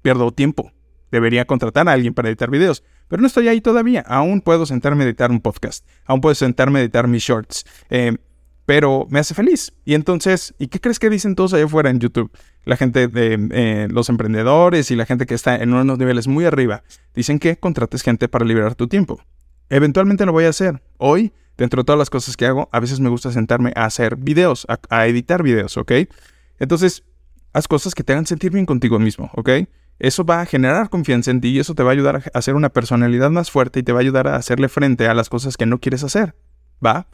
Pierdo 0.00 0.30
tiempo. 0.30 0.70
Debería 1.10 1.44
contratar 1.44 1.88
a 1.88 1.92
alguien 1.92 2.14
para 2.14 2.28
editar 2.28 2.50
videos. 2.50 2.84
Pero 3.08 3.20
no 3.20 3.26
estoy 3.26 3.48
ahí 3.48 3.60
todavía. 3.60 4.02
Aún 4.02 4.42
puedo 4.42 4.64
sentarme 4.64 5.02
a 5.02 5.08
editar 5.08 5.32
un 5.32 5.40
podcast. 5.40 5.84
Aún 6.04 6.20
puedo 6.20 6.36
sentarme 6.36 6.78
a 6.78 6.82
editar 6.82 7.08
mis 7.08 7.24
shorts. 7.24 7.64
Eh, 7.90 8.16
pero 8.66 9.06
me 9.08 9.20
hace 9.20 9.32
feliz. 9.32 9.72
Y 9.84 9.94
entonces, 9.94 10.54
¿y 10.58 10.66
qué 10.66 10.80
crees 10.80 10.98
que 10.98 11.08
dicen 11.08 11.36
todos 11.36 11.54
allá 11.54 11.64
afuera 11.64 11.88
en 11.88 12.00
YouTube? 12.00 12.30
La 12.64 12.76
gente 12.76 13.06
de 13.06 13.48
eh, 13.52 13.88
los 13.90 14.08
emprendedores 14.08 14.90
y 14.90 14.96
la 14.96 15.06
gente 15.06 15.24
que 15.24 15.34
está 15.34 15.54
en 15.56 15.72
unos 15.72 15.98
niveles 15.98 16.26
muy 16.26 16.44
arriba, 16.44 16.82
dicen 17.14 17.38
que 17.38 17.56
contrates 17.56 18.02
gente 18.02 18.28
para 18.28 18.44
liberar 18.44 18.74
tu 18.74 18.88
tiempo. 18.88 19.20
Eventualmente 19.70 20.26
lo 20.26 20.32
voy 20.32 20.44
a 20.44 20.50
hacer. 20.50 20.82
Hoy, 20.98 21.32
dentro 21.56 21.82
de 21.82 21.86
todas 21.86 21.98
las 21.98 22.10
cosas 22.10 22.36
que 22.36 22.46
hago, 22.46 22.68
a 22.72 22.80
veces 22.80 22.98
me 22.98 23.08
gusta 23.08 23.30
sentarme 23.30 23.72
a 23.76 23.84
hacer 23.84 24.16
videos, 24.16 24.66
a, 24.68 25.06
editar 25.06 25.44
videos, 25.44 25.76
¿ok? 25.76 25.92
Entonces, 26.58 27.04
haz 27.52 27.68
cosas 27.68 27.94
que 27.94 28.02
te 28.02 28.12
hagan 28.12 28.26
sentir 28.26 28.50
bien 28.50 28.66
contigo 28.66 28.98
mismo, 28.98 29.30
¿ok? 29.34 29.50
Eso 30.00 30.24
va 30.24 30.40
a 30.40 30.46
generar 30.46 30.90
confianza 30.90 31.30
en 31.30 31.40
ti 31.40 31.48
y 31.50 31.58
eso 31.60 31.74
te 31.74 31.82
va 31.84 31.90
a 31.90 31.92
ayudar 31.92 32.16
a 32.16 32.38
hacer 32.38 32.54
una 32.54 32.68
personalidad 32.68 33.30
más 33.30 33.50
fuerte 33.50 33.80
y 33.80 33.82
te 33.82 33.92
va 33.92 34.00
a 34.00 34.02
ayudar 34.02 34.26
a 34.26 34.36
hacerle 34.36 34.68
frente 34.68 35.06
a 35.06 35.14
las 35.14 35.28
cosas 35.28 35.56
que 35.56 35.66
no 35.66 35.78
quieres 35.78 36.02
hacer, 36.04 36.34
¿va? 36.84 37.06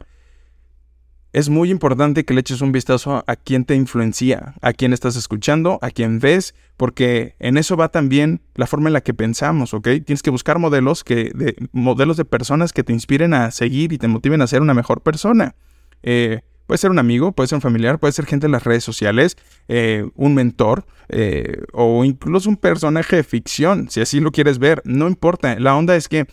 Es 1.33 1.49
muy 1.49 1.71
importante 1.71 2.25
que 2.25 2.33
le 2.35 2.41
eches 2.41 2.61
un 2.61 2.71
vistazo 2.71 3.23
a 3.25 3.35
quién 3.35 3.65
te 3.65 3.73
influencia, 3.73 4.53
a 4.61 4.71
quién 4.71 4.93
estás 4.93 5.15
escuchando, 5.15 5.79
a 5.81 5.89
quién 5.89 6.19
ves, 6.19 6.53
porque 6.77 7.35
en 7.39 7.57
eso 7.57 7.75
va 7.75 7.89
también 7.89 8.41
la 8.53 8.67
forma 8.67 8.89
en 8.89 8.93
la 8.93 9.01
que 9.01 9.15
pensamos, 9.15 9.73
¿ok? 9.73 9.89
Tienes 10.05 10.21
que 10.21 10.29
buscar 10.29 10.59
modelos, 10.59 11.03
que, 11.03 11.31
de, 11.33 11.55
modelos 11.71 12.17
de 12.17 12.25
personas 12.25 12.71
que 12.71 12.83
te 12.83 12.93
inspiren 12.93 13.33
a 13.33 13.49
seguir 13.49 13.93
y 13.93 13.97
te 13.97 14.07
motiven 14.07 14.43
a 14.43 14.47
ser 14.47 14.61
una 14.61 14.75
mejor 14.75 15.01
persona. 15.01 15.55
Eh, 16.03 16.41
puede 16.67 16.77
ser 16.77 16.91
un 16.91 16.99
amigo, 16.99 17.31
puede 17.31 17.47
ser 17.47 17.57
un 17.57 17.61
familiar, 17.61 17.99
puede 17.99 18.13
ser 18.13 18.27
gente 18.27 18.45
en 18.45 18.51
las 18.51 18.63
redes 18.63 18.83
sociales, 18.83 19.35
eh, 19.67 20.07
un 20.15 20.35
mentor 20.35 20.85
eh, 21.09 21.63
o 21.73 22.05
incluso 22.05 22.47
un 22.47 22.57
personaje 22.57 23.15
de 23.15 23.23
ficción, 23.23 23.89
si 23.89 24.01
así 24.01 24.19
lo 24.19 24.31
quieres 24.31 24.59
ver, 24.59 24.83
no 24.85 25.07
importa. 25.07 25.59
La 25.59 25.75
onda 25.75 25.95
es 25.95 26.07
que 26.07 26.27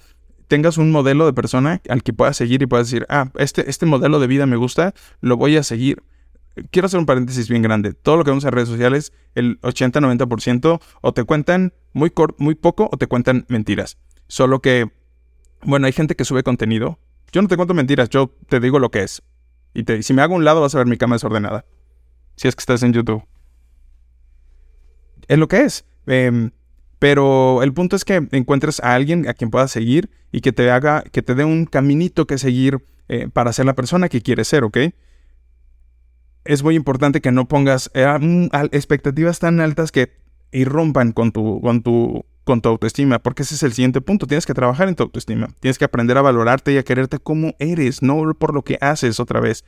tengas 0.50 0.78
un 0.78 0.90
modelo 0.90 1.26
de 1.26 1.32
persona 1.32 1.80
al 1.88 2.02
que 2.02 2.12
puedas 2.12 2.36
seguir 2.36 2.60
y 2.60 2.66
puedas 2.66 2.88
decir, 2.90 3.06
ah, 3.08 3.30
este, 3.38 3.70
este 3.70 3.86
modelo 3.86 4.18
de 4.18 4.26
vida 4.26 4.46
me 4.46 4.56
gusta, 4.56 4.94
lo 5.20 5.36
voy 5.36 5.56
a 5.56 5.62
seguir. 5.62 6.02
Quiero 6.72 6.86
hacer 6.86 6.98
un 6.98 7.06
paréntesis 7.06 7.48
bien 7.48 7.62
grande. 7.62 7.94
Todo 7.94 8.16
lo 8.16 8.24
que 8.24 8.32
vemos 8.32 8.44
en 8.44 8.50
redes 8.50 8.68
sociales, 8.68 9.12
el 9.36 9.60
80-90% 9.60 10.80
o 11.02 11.12
te 11.12 11.22
cuentan 11.22 11.72
muy, 11.92 12.12
muy 12.38 12.56
poco 12.56 12.88
o 12.92 12.96
te 12.98 13.06
cuentan 13.06 13.46
mentiras. 13.48 13.96
Solo 14.26 14.60
que, 14.60 14.90
bueno, 15.62 15.86
hay 15.86 15.92
gente 15.92 16.16
que 16.16 16.24
sube 16.24 16.42
contenido. 16.42 16.98
Yo 17.30 17.40
no 17.40 17.46
te 17.46 17.54
cuento 17.56 17.72
mentiras, 17.72 18.08
yo 18.08 18.34
te 18.48 18.58
digo 18.58 18.80
lo 18.80 18.90
que 18.90 19.04
es. 19.04 19.22
Y 19.72 19.84
te, 19.84 20.02
si 20.02 20.12
me 20.14 20.22
hago 20.22 20.34
un 20.34 20.44
lado 20.44 20.60
vas 20.60 20.74
a 20.74 20.78
ver 20.78 20.88
mi 20.88 20.96
cama 20.96 21.14
desordenada. 21.14 21.64
Si 22.34 22.48
es 22.48 22.56
que 22.56 22.60
estás 22.60 22.82
en 22.82 22.92
YouTube. 22.92 23.22
Es 25.28 25.38
lo 25.38 25.46
que 25.46 25.62
es. 25.62 25.84
Eh, 26.08 26.50
pero 27.00 27.62
el 27.62 27.72
punto 27.72 27.96
es 27.96 28.04
que 28.04 28.28
encuentres 28.30 28.78
a 28.80 28.94
alguien 28.94 29.26
a 29.26 29.32
quien 29.32 29.50
puedas 29.50 29.72
seguir 29.72 30.10
y 30.30 30.42
que 30.42 30.52
te 30.52 30.70
haga, 30.70 31.02
que 31.10 31.22
te 31.22 31.34
dé 31.34 31.44
un 31.44 31.64
caminito 31.64 32.26
que 32.26 32.36
seguir 32.36 32.84
eh, 33.08 33.28
para 33.32 33.54
ser 33.54 33.64
la 33.64 33.74
persona 33.74 34.10
que 34.10 34.20
quieres 34.20 34.48
ser, 34.48 34.64
¿ok? 34.64 34.76
Es 36.44 36.62
muy 36.62 36.74
importante 36.76 37.22
que 37.22 37.32
no 37.32 37.48
pongas 37.48 37.90
eh, 37.94 38.06
expectativas 38.72 39.38
tan 39.38 39.60
altas 39.60 39.92
que 39.92 40.12
irrumpan 40.52 41.12
con 41.12 41.32
tu, 41.32 41.62
con 41.62 41.82
tu, 41.82 42.26
con 42.44 42.60
tu 42.60 42.68
autoestima, 42.68 43.18
porque 43.18 43.44
ese 43.44 43.54
es 43.54 43.62
el 43.62 43.72
siguiente 43.72 44.02
punto. 44.02 44.26
Tienes 44.26 44.44
que 44.44 44.52
trabajar 44.52 44.86
en 44.86 44.94
tu 44.94 45.02
autoestima. 45.04 45.48
Tienes 45.60 45.78
que 45.78 45.86
aprender 45.86 46.18
a 46.18 46.22
valorarte 46.22 46.74
y 46.74 46.76
a 46.76 46.82
quererte 46.82 47.18
como 47.18 47.54
eres, 47.58 48.02
no 48.02 48.34
por 48.34 48.52
lo 48.52 48.62
que 48.62 48.76
haces 48.82 49.20
otra 49.20 49.40
vez. 49.40 49.64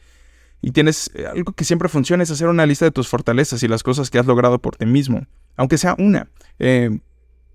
Y 0.60 0.72
tienes 0.72 1.10
eh, 1.14 1.24
algo 1.26 1.54
que 1.54 1.64
siempre 1.64 1.88
funciona 1.88 2.24
es 2.24 2.30
hacer 2.30 2.48
una 2.48 2.66
lista 2.66 2.84
de 2.84 2.90
tus 2.90 3.08
fortalezas 3.08 3.62
y 3.62 3.68
las 3.68 3.82
cosas 3.82 4.10
que 4.10 4.18
has 4.18 4.26
logrado 4.26 4.58
por 4.58 4.76
ti 4.76 4.84
mismo, 4.84 5.26
aunque 5.56 5.78
sea 5.78 5.94
una. 5.98 6.28
Eh, 6.58 6.98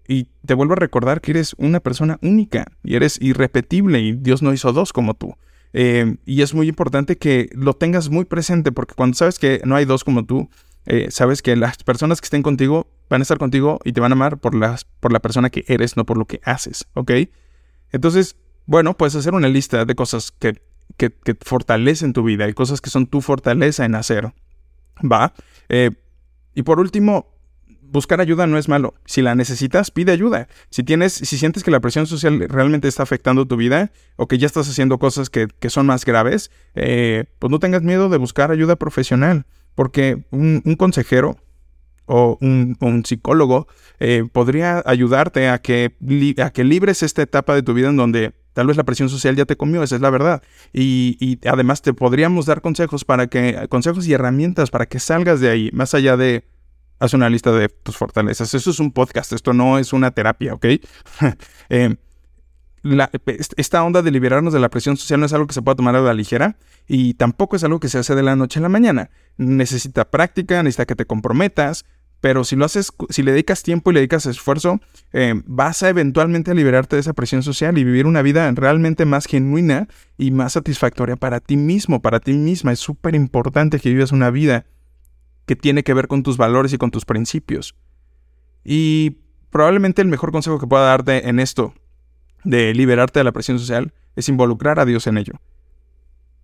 y 0.07 0.27
te 0.45 0.53
vuelvo 0.53 0.73
a 0.73 0.77
recordar 0.77 1.21
que 1.21 1.31
eres 1.31 1.53
una 1.57 1.79
persona 1.79 2.17
única 2.21 2.65
y 2.83 2.95
eres 2.95 3.19
irrepetible 3.21 3.99
y 3.99 4.13
Dios 4.13 4.41
no 4.41 4.53
hizo 4.53 4.71
dos 4.73 4.93
como 4.93 5.13
tú. 5.13 5.35
Eh, 5.73 6.17
y 6.25 6.41
es 6.41 6.53
muy 6.53 6.69
importante 6.69 7.17
que 7.17 7.49
lo 7.53 7.73
tengas 7.73 8.09
muy 8.09 8.25
presente 8.25 8.71
porque 8.71 8.95
cuando 8.95 9.15
sabes 9.15 9.37
que 9.37 9.61
no 9.65 9.75
hay 9.75 9.85
dos 9.85 10.03
como 10.03 10.25
tú, 10.25 10.49
eh, 10.85 11.07
sabes 11.11 11.41
que 11.41 11.55
las 11.57 11.83
personas 11.83 12.21
que 12.21 12.25
estén 12.25 12.43
contigo 12.43 12.87
van 13.09 13.21
a 13.21 13.23
estar 13.23 13.37
contigo 13.37 13.79
y 13.83 13.91
te 13.91 13.99
van 13.99 14.13
a 14.13 14.15
amar 14.15 14.37
por, 14.37 14.55
las, 14.55 14.85
por 14.85 15.11
la 15.11 15.19
persona 15.19 15.49
que 15.49 15.65
eres, 15.67 15.97
no 15.97 16.05
por 16.05 16.17
lo 16.17 16.25
que 16.25 16.39
haces, 16.45 16.87
¿ok? 16.93 17.11
Entonces, 17.91 18.37
bueno, 18.65 18.95
puedes 18.95 19.15
hacer 19.15 19.33
una 19.33 19.49
lista 19.49 19.83
de 19.83 19.95
cosas 19.95 20.31
que, 20.31 20.61
que, 20.95 21.13
fortalecen 21.41 22.13
tu 22.13 22.23
vida 22.23 22.47
y 22.47 22.53
cosas 22.53 22.79
que 22.79 22.89
son 22.89 23.07
tu 23.07 23.21
fortaleza 23.21 23.83
en 23.83 23.95
hacer, 23.95 24.33
¿va? 25.03 25.33
Eh, 25.67 25.91
y 26.55 26.63
por 26.63 26.79
último, 26.79 27.36
buscar 27.91 28.21
ayuda 28.21 28.47
no 28.47 28.57
es 28.57 28.67
malo. 28.67 28.95
Si 29.05 29.21
la 29.21 29.35
necesitas, 29.35 29.91
pide 29.91 30.11
ayuda. 30.11 30.47
Si 30.69 30.83
tienes, 30.83 31.13
si 31.13 31.37
sientes 31.37 31.63
que 31.63 31.71
la 31.71 31.79
presión 31.79 32.07
social 32.07 32.45
realmente 32.49 32.87
está 32.87 33.03
afectando 33.03 33.47
tu 33.47 33.57
vida 33.57 33.91
o 34.15 34.27
que 34.27 34.37
ya 34.37 34.45
estás 34.45 34.69
haciendo 34.69 34.99
cosas 34.99 35.29
que, 35.29 35.47
son 35.69 35.85
más 35.85 36.05
graves, 36.05 36.51
eh, 36.75 37.25
pues 37.39 37.51
no 37.51 37.59
tengas 37.59 37.83
miedo 37.83 38.09
de 38.09 38.17
buscar 38.17 38.51
ayuda 38.51 38.75
profesional. 38.75 39.45
Porque 39.75 40.25
un, 40.31 40.61
consejero 40.77 41.37
o 42.05 42.37
un, 42.41 43.03
psicólogo 43.05 43.67
eh, 43.99 44.23
podría 44.31 44.81
ayudarte 44.85 45.49
a 45.49 45.59
que, 45.59 45.95
a 46.41 46.49
que 46.49 46.63
libres 46.63 47.03
esta 47.03 47.21
etapa 47.21 47.53
de 47.53 47.61
tu 47.61 47.73
vida 47.73 47.89
en 47.89 47.97
donde 47.97 48.33
tal 48.53 48.65
vez 48.65 48.75
la 48.75 48.85
presión 48.85 49.07
social 49.07 49.35
ya 49.35 49.45
te 49.45 49.55
comió, 49.55 49.83
esa 49.83 49.95
es 49.95 50.01
la 50.01 50.09
verdad. 50.09 50.41
Y, 50.73 51.17
y 51.19 51.47
además 51.47 51.83
te 51.83 51.93
podríamos 51.93 52.47
dar 52.47 52.61
consejos 52.61 53.05
para 53.05 53.27
que, 53.27 53.67
consejos 53.69 54.07
y 54.07 54.13
herramientas 54.13 54.71
para 54.71 54.87
que 54.87 54.99
salgas 54.99 55.39
de 55.41 55.49
ahí, 55.49 55.69
más 55.73 55.93
allá 55.93 56.17
de 56.17 56.43
haz 56.99 57.13
una 57.13 57.29
lista 57.29 57.51
de 57.51 57.69
tus 57.69 57.97
fortalezas. 57.97 58.53
Eso 58.53 58.69
es 58.69 58.79
un 58.79 58.91
podcast, 58.91 59.33
esto 59.33 59.53
no 59.53 59.77
es 59.79 59.93
una 59.93 60.11
terapia, 60.11 60.53
¿ok? 60.53 60.65
Eh, 61.69 61.97
esta 63.57 63.83
onda 63.83 64.01
de 64.01 64.11
liberarnos 64.11 64.53
de 64.53 64.59
la 64.59 64.69
presión 64.69 64.95
social 64.95 65.19
no 65.19 65.25
es 65.25 65.33
algo 65.33 65.47
que 65.47 65.53
se 65.53 65.61
pueda 65.61 65.75
tomar 65.75 65.95
a 65.97 66.01
la 66.01 66.13
ligera 66.13 66.55
y 66.87 67.15
tampoco 67.15 67.57
es 67.57 67.63
algo 67.65 67.81
que 67.81 67.89
se 67.89 67.97
hace 67.97 68.15
de 68.15 68.23
la 68.23 68.37
noche 68.37 68.59
a 68.59 68.61
la 68.61 68.69
mañana. 68.69 69.09
Necesita 69.35 70.05
práctica, 70.09 70.63
necesita 70.63 70.85
que 70.85 70.95
te 70.95 71.05
comprometas, 71.05 71.83
pero 72.21 72.43
si 72.43 72.55
lo 72.55 72.65
haces, 72.65 72.91
si 73.09 73.23
le 73.23 73.31
dedicas 73.31 73.63
tiempo 73.63 73.91
y 73.91 73.93
le 73.93 73.99
dedicas 73.99 74.25
esfuerzo, 74.25 74.79
eh, 75.11 75.33
vas 75.45 75.83
a 75.83 75.89
eventualmente 75.89 76.55
liberarte 76.55 76.95
de 76.95 77.01
esa 77.01 77.13
presión 77.13 77.43
social 77.43 77.77
y 77.77 77.83
vivir 77.83 78.05
una 78.05 78.21
vida 78.21 78.49
realmente 78.51 79.05
más 79.05 79.25
genuina 79.25 79.87
y 80.17 80.31
más 80.31 80.53
satisfactoria 80.53 81.15
para 81.15 81.39
ti 81.39 81.57
mismo, 81.57 82.01
para 82.01 82.19
ti 82.19 82.33
misma. 82.33 82.71
Es 82.71 82.79
súper 82.79 83.15
importante 83.15 83.79
que 83.79 83.89
vivas 83.89 84.11
una 84.11 84.31
vida 84.31 84.65
que 85.47 85.55
tiene 85.55 85.83
que 85.83 85.95
ver 85.95 86.07
con 86.07 86.21
tus 86.21 86.37
valores 86.37 86.73
y 86.73 86.77
con 86.77 86.91
tus 86.91 87.05
principios. 87.05 87.73
Y 88.63 89.21
probablemente 89.49 90.01
el 90.01 90.09
mejor 90.09 90.31
consejo 90.31 90.59
que 90.59 90.67
pueda 90.67 90.85
darte 90.85 91.29
en 91.29 91.39
esto 91.39 91.73
de 92.43 92.73
liberarte 92.73 93.19
de 93.19 93.23
la 93.23 93.31
presión 93.31 93.57
social 93.57 93.93
es 94.15 94.29
involucrar 94.29 94.79
a 94.79 94.85
Dios 94.85 95.07
en 95.07 95.17
ello. 95.17 95.33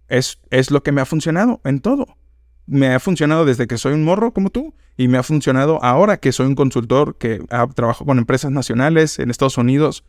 Es, 0.08 0.39
es 0.50 0.72
lo 0.72 0.84
que 0.84 0.92
me 0.92 1.02
ha 1.02 1.06
funcionado 1.06 1.60
en 1.66 1.82
todo. 1.82 2.18
Me 2.66 2.94
ha 2.94 3.00
funcionado 3.00 3.44
desde 3.44 3.68
que 3.68 3.78
soy 3.78 3.94
un 3.94 4.06
morro 4.06 4.34
como 4.34 4.50
tú 4.50 4.74
y 4.96 5.10
me 5.10 5.18
ha 5.18 5.24
funcionado 5.24 5.84
ahora 5.84 6.18
que 6.18 6.32
soy 6.32 6.48
un 6.48 6.56
consultor 6.56 7.18
que 7.18 7.44
trabajo 7.76 8.06
con 8.06 8.20
empresas 8.20 8.52
nacionales 8.52 9.20
en 9.20 9.30
Estados 9.30 9.58
Unidos. 9.58 10.06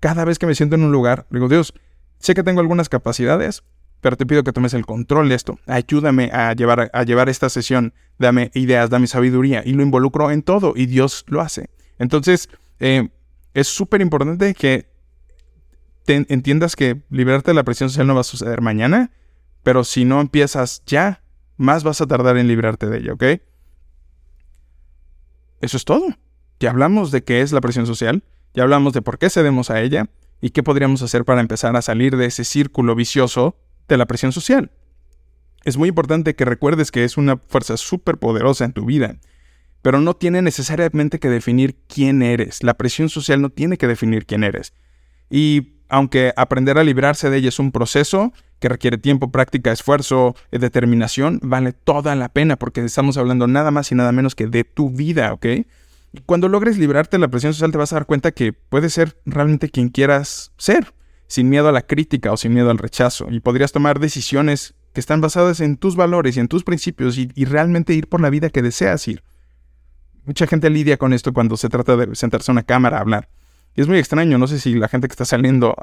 Cada 0.00 0.24
vez 0.24 0.38
que 0.38 0.46
me 0.46 0.54
siento 0.54 0.76
en 0.76 0.84
un 0.84 0.92
lugar, 0.92 1.26
digo, 1.30 1.48
Dios, 1.48 1.74
sé 2.20 2.34
que 2.34 2.42
tengo 2.42 2.60
algunas 2.60 2.88
capacidades, 2.88 3.64
pero 4.04 4.18
te 4.18 4.26
pido 4.26 4.44
que 4.44 4.52
tomes 4.52 4.74
el 4.74 4.84
control 4.84 5.30
de 5.30 5.34
esto. 5.34 5.58
Ayúdame 5.64 6.26
a 6.30 6.52
llevar, 6.52 6.90
a 6.92 7.02
llevar 7.04 7.30
esta 7.30 7.48
sesión, 7.48 7.94
dame 8.18 8.50
ideas, 8.52 8.90
dame 8.90 9.06
sabiduría 9.06 9.62
y 9.64 9.72
lo 9.72 9.82
involucro 9.82 10.30
en 10.30 10.42
todo 10.42 10.74
y 10.76 10.84
Dios 10.84 11.24
lo 11.26 11.40
hace. 11.40 11.70
Entonces, 11.98 12.50
eh, 12.80 13.08
es 13.54 13.66
súper 13.66 14.02
importante 14.02 14.52
que 14.52 14.90
entiendas 16.06 16.76
que 16.76 17.00
liberarte 17.08 17.52
de 17.52 17.54
la 17.54 17.62
presión 17.62 17.88
social 17.88 18.06
no 18.06 18.14
va 18.14 18.20
a 18.20 18.24
suceder 18.24 18.60
mañana, 18.60 19.10
pero 19.62 19.84
si 19.84 20.04
no 20.04 20.20
empiezas 20.20 20.82
ya, 20.84 21.22
más 21.56 21.82
vas 21.82 22.02
a 22.02 22.06
tardar 22.06 22.36
en 22.36 22.46
librarte 22.46 22.86
de 22.86 22.98
ella, 22.98 23.14
¿ok? 23.14 23.24
Eso 25.62 25.78
es 25.78 25.86
todo. 25.86 26.08
Ya 26.60 26.68
hablamos 26.68 27.10
de 27.10 27.24
qué 27.24 27.40
es 27.40 27.52
la 27.52 27.62
presión 27.62 27.86
social, 27.86 28.22
ya 28.52 28.64
hablamos 28.64 28.92
de 28.92 29.00
por 29.00 29.16
qué 29.16 29.30
cedemos 29.30 29.70
a 29.70 29.80
ella 29.80 30.10
y 30.42 30.50
qué 30.50 30.62
podríamos 30.62 31.00
hacer 31.00 31.24
para 31.24 31.40
empezar 31.40 31.74
a 31.74 31.80
salir 31.80 32.18
de 32.18 32.26
ese 32.26 32.44
círculo 32.44 32.94
vicioso 32.94 33.56
de 33.88 33.96
la 33.96 34.06
presión 34.06 34.32
social. 34.32 34.70
Es 35.64 35.76
muy 35.76 35.88
importante 35.88 36.34
que 36.34 36.44
recuerdes 36.44 36.90
que 36.90 37.04
es 37.04 37.16
una 37.16 37.38
fuerza 37.48 37.76
súper 37.76 38.18
poderosa 38.18 38.64
en 38.64 38.72
tu 38.72 38.84
vida, 38.84 39.16
pero 39.82 40.00
no 40.00 40.14
tiene 40.14 40.42
necesariamente 40.42 41.18
que 41.18 41.28
definir 41.28 41.76
quién 41.88 42.22
eres. 42.22 42.62
La 42.62 42.74
presión 42.74 43.08
social 43.08 43.40
no 43.40 43.50
tiene 43.50 43.78
que 43.78 43.86
definir 43.86 44.26
quién 44.26 44.44
eres. 44.44 44.74
Y 45.30 45.74
aunque 45.88 46.32
aprender 46.36 46.78
a 46.78 46.84
librarse 46.84 47.30
de 47.30 47.38
ella 47.38 47.48
es 47.48 47.58
un 47.58 47.72
proceso 47.72 48.32
que 48.58 48.68
requiere 48.68 48.98
tiempo, 48.98 49.30
práctica, 49.30 49.72
esfuerzo, 49.72 50.34
eh, 50.50 50.58
determinación, 50.58 51.40
vale 51.42 51.72
toda 51.72 52.14
la 52.14 52.28
pena 52.28 52.56
porque 52.56 52.84
estamos 52.84 53.16
hablando 53.16 53.46
nada 53.46 53.70
más 53.70 53.92
y 53.92 53.94
nada 53.94 54.12
menos 54.12 54.34
que 54.34 54.46
de 54.46 54.64
tu 54.64 54.90
vida, 54.90 55.32
¿ok? 55.32 55.46
Cuando 56.26 56.48
logres 56.48 56.78
librarte 56.78 57.16
de 57.16 57.20
la 57.20 57.28
presión 57.28 57.52
social 57.52 57.72
te 57.72 57.78
vas 57.78 57.92
a 57.92 57.96
dar 57.96 58.06
cuenta 58.06 58.32
que 58.32 58.52
puedes 58.52 58.92
ser 58.92 59.16
realmente 59.26 59.68
quien 59.68 59.88
quieras 59.88 60.52
ser 60.56 60.94
sin 61.26 61.48
miedo 61.48 61.68
a 61.68 61.72
la 61.72 61.82
crítica 61.82 62.32
o 62.32 62.36
sin 62.36 62.54
miedo 62.54 62.70
al 62.70 62.78
rechazo, 62.78 63.28
y 63.30 63.40
podrías 63.40 63.72
tomar 63.72 63.98
decisiones 63.98 64.74
que 64.92 65.00
están 65.00 65.20
basadas 65.20 65.60
en 65.60 65.76
tus 65.76 65.96
valores 65.96 66.36
y 66.36 66.40
en 66.40 66.48
tus 66.48 66.62
principios 66.64 67.18
y, 67.18 67.28
realmente 67.44 67.94
ir 67.94 68.08
por 68.08 68.20
la 68.20 68.30
vida 68.30 68.48
que 68.50 68.62
deseas 68.62 69.06
ir. 69.08 69.22
Mucha 70.24 70.46
gente 70.46 70.70
lidia 70.70 70.96
con 70.96 71.12
esto 71.12 71.32
cuando 71.32 71.56
se 71.56 71.68
trata 71.68 71.96
de 71.96 72.14
sentarse 72.14 72.50
a 72.50 72.52
una 72.52 72.62
cámara 72.62 72.98
a 72.98 73.00
hablar. 73.00 73.28
Y 73.76 73.80
es 73.80 73.88
muy 73.88 73.98
extraño, 73.98 74.38
no 74.38 74.46
sé 74.46 74.60
si 74.60 74.74
la 74.74 74.86
gente 74.86 75.08
que 75.08 75.12
está 75.12 75.24
saliendo 75.24 75.74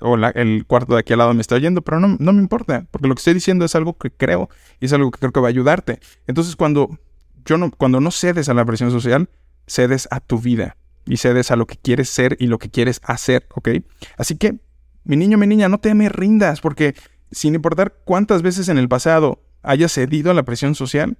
o 0.00 0.16
el 0.34 0.66
cuarto 0.66 0.94
de 0.94 1.00
aquí 1.00 1.12
al 1.12 1.20
lado 1.20 1.32
me 1.34 1.40
está 1.40 1.54
oyendo, 1.54 1.80
pero 1.80 2.00
no, 2.00 2.16
no 2.18 2.32
me 2.32 2.40
importa, 2.40 2.84
porque 2.90 3.06
lo 3.06 3.14
que 3.14 3.20
estoy 3.20 3.34
diciendo 3.34 3.64
es 3.64 3.76
algo 3.76 3.96
que 3.96 4.10
creo 4.10 4.50
y 4.80 4.86
es 4.86 4.92
algo 4.92 5.12
que 5.12 5.20
creo 5.20 5.30
que 5.30 5.38
va 5.38 5.46
a 5.46 5.50
ayudarte. 5.50 6.00
Entonces 6.26 6.56
cuando, 6.56 6.98
yo 7.44 7.58
no, 7.58 7.70
cuando 7.70 8.00
no 8.00 8.10
cedes 8.10 8.48
a 8.48 8.54
la 8.54 8.64
presión 8.64 8.90
social, 8.90 9.30
cedes 9.68 10.08
a 10.10 10.18
tu 10.18 10.40
vida 10.40 10.76
y 11.06 11.16
cedes 11.16 11.50
a 11.50 11.56
lo 11.56 11.66
que 11.66 11.76
quieres 11.76 12.08
ser 12.08 12.36
y 12.38 12.46
lo 12.46 12.58
que 12.58 12.70
quieres 12.70 13.00
hacer, 13.04 13.46
¿ok? 13.54 13.70
Así 14.16 14.36
que 14.36 14.60
mi 15.04 15.16
niño, 15.16 15.38
mi 15.38 15.46
niña, 15.46 15.68
no 15.68 15.78
te 15.78 15.94
me 15.94 16.08
rindas, 16.08 16.60
porque 16.60 16.94
sin 17.30 17.54
importar 17.54 17.94
cuántas 18.04 18.42
veces 18.42 18.68
en 18.68 18.78
el 18.78 18.88
pasado 18.88 19.42
hayas 19.62 19.92
cedido 19.92 20.30
a 20.30 20.34
la 20.34 20.44
presión 20.44 20.74
social, 20.74 21.18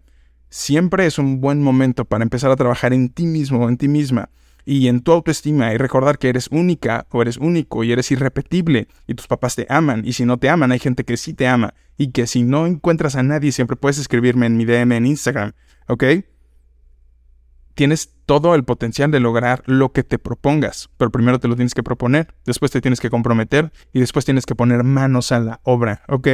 siempre 0.51 1.07
es 1.07 1.19
un 1.19 1.41
buen 1.41 1.63
momento 1.63 2.05
para 2.05 2.23
empezar 2.23 2.51
a 2.51 2.57
trabajar 2.57 2.93
en 2.93 3.09
ti 3.09 3.27
mismo, 3.27 3.69
en 3.69 3.77
ti 3.77 3.89
misma, 3.89 4.31
y 4.65 4.87
en 4.87 5.01
tu 5.01 5.13
autoestima, 5.13 5.73
y 5.73 5.77
recordar 5.77 6.19
que 6.19 6.29
eres 6.29 6.49
única 6.53 7.07
o 7.11 7.23
eres 7.23 7.39
único 7.39 7.83
y 7.83 7.93
eres 7.93 8.11
irrepetible, 8.13 8.87
y 9.07 9.15
tus 9.15 9.27
papás 9.27 9.57
te 9.57 9.67
aman, 9.69 10.03
y 10.05 10.13
si 10.13 10.25
no 10.25 10.39
te 10.39 10.49
aman, 10.49 10.71
hay 10.71 10.79
gente 10.79 11.05
que 11.05 11.17
sí 11.17 11.35
te 11.35 11.49
ama, 11.49 11.75
y 11.97 12.13
que 12.13 12.27
si 12.27 12.43
no 12.45 12.67
encuentras 12.67 13.17
a 13.17 13.23
nadie, 13.23 13.51
siempre 13.51 13.77
puedes 13.77 13.99
escribirme 13.99 14.47
en 14.47 14.57
mi 14.57 14.65
DM 14.65 14.93
en 14.93 15.07
Instagram, 15.07 15.53
¿ok? 15.89 16.05
Tienes 17.75 18.15
todo 18.27 18.55
el 18.55 18.65
potencial 18.65 19.11
de 19.11 19.21
lograr 19.21 19.63
lo 19.67 19.93
que 19.93 20.03
te 20.03 20.19
propongas, 20.19 20.91
pero 20.97 21.11
primero 21.11 21.41
te 21.41 21.49
lo 21.49 21.57
tienes 21.57 21.75
que 21.75 21.83
proponer, 21.83 22.35
después 22.45 22.71
te 22.71 22.81
tienes 22.81 23.01
que 23.01 23.11
comprometer 23.11 23.73
y 23.93 24.01
después 24.01 24.25
tienes 24.25 24.47
que 24.47 24.55
poner 24.55 24.85
manos 24.85 25.33
a 25.33 25.41
la 25.41 25.61
obra, 25.65 26.03
¿ok? 26.09 26.29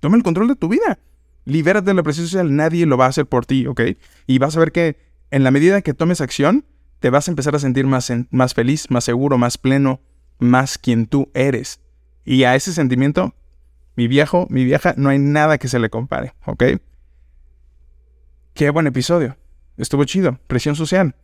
Toma 0.00 0.16
el 0.16 0.22
control 0.22 0.48
de 0.48 0.56
tu 0.56 0.68
vida. 0.68 0.98
Libérate 1.44 1.86
de 1.86 1.94
la 1.94 2.02
presión 2.02 2.26
social, 2.26 2.54
nadie 2.54 2.86
lo 2.86 2.96
va 2.96 3.06
a 3.06 3.08
hacer 3.08 3.26
por 3.26 3.46
ti, 3.46 3.66
¿ok? 3.66 3.80
Y 4.26 4.38
vas 4.38 4.56
a 4.56 4.60
ver 4.60 4.72
que 4.72 4.98
en 5.30 5.44
la 5.44 5.50
medida 5.50 5.82
que 5.82 5.94
tomes 5.94 6.20
acción, 6.20 6.64
te 7.00 7.10
vas 7.10 7.26
a 7.26 7.32
empezar 7.32 7.54
a 7.56 7.58
sentir 7.58 7.86
más, 7.86 8.12
más 8.30 8.54
feliz, 8.54 8.90
más 8.90 9.04
seguro, 9.04 9.38
más 9.38 9.58
pleno, 9.58 10.00
más 10.38 10.78
quien 10.78 11.06
tú 11.06 11.30
eres. 11.34 11.80
Y 12.24 12.44
a 12.44 12.54
ese 12.54 12.72
sentimiento, 12.72 13.34
mi 13.96 14.06
viejo, 14.06 14.46
mi 14.50 14.64
vieja, 14.64 14.94
no 14.96 15.08
hay 15.08 15.18
nada 15.18 15.58
que 15.58 15.68
se 15.68 15.80
le 15.80 15.90
compare, 15.90 16.34
¿ok? 16.46 16.64
Qué 18.54 18.70
buen 18.70 18.86
episodio. 18.86 19.36
Estuvo 19.76 20.04
chido. 20.04 20.38
Presión 20.46 20.76
social. 20.76 21.14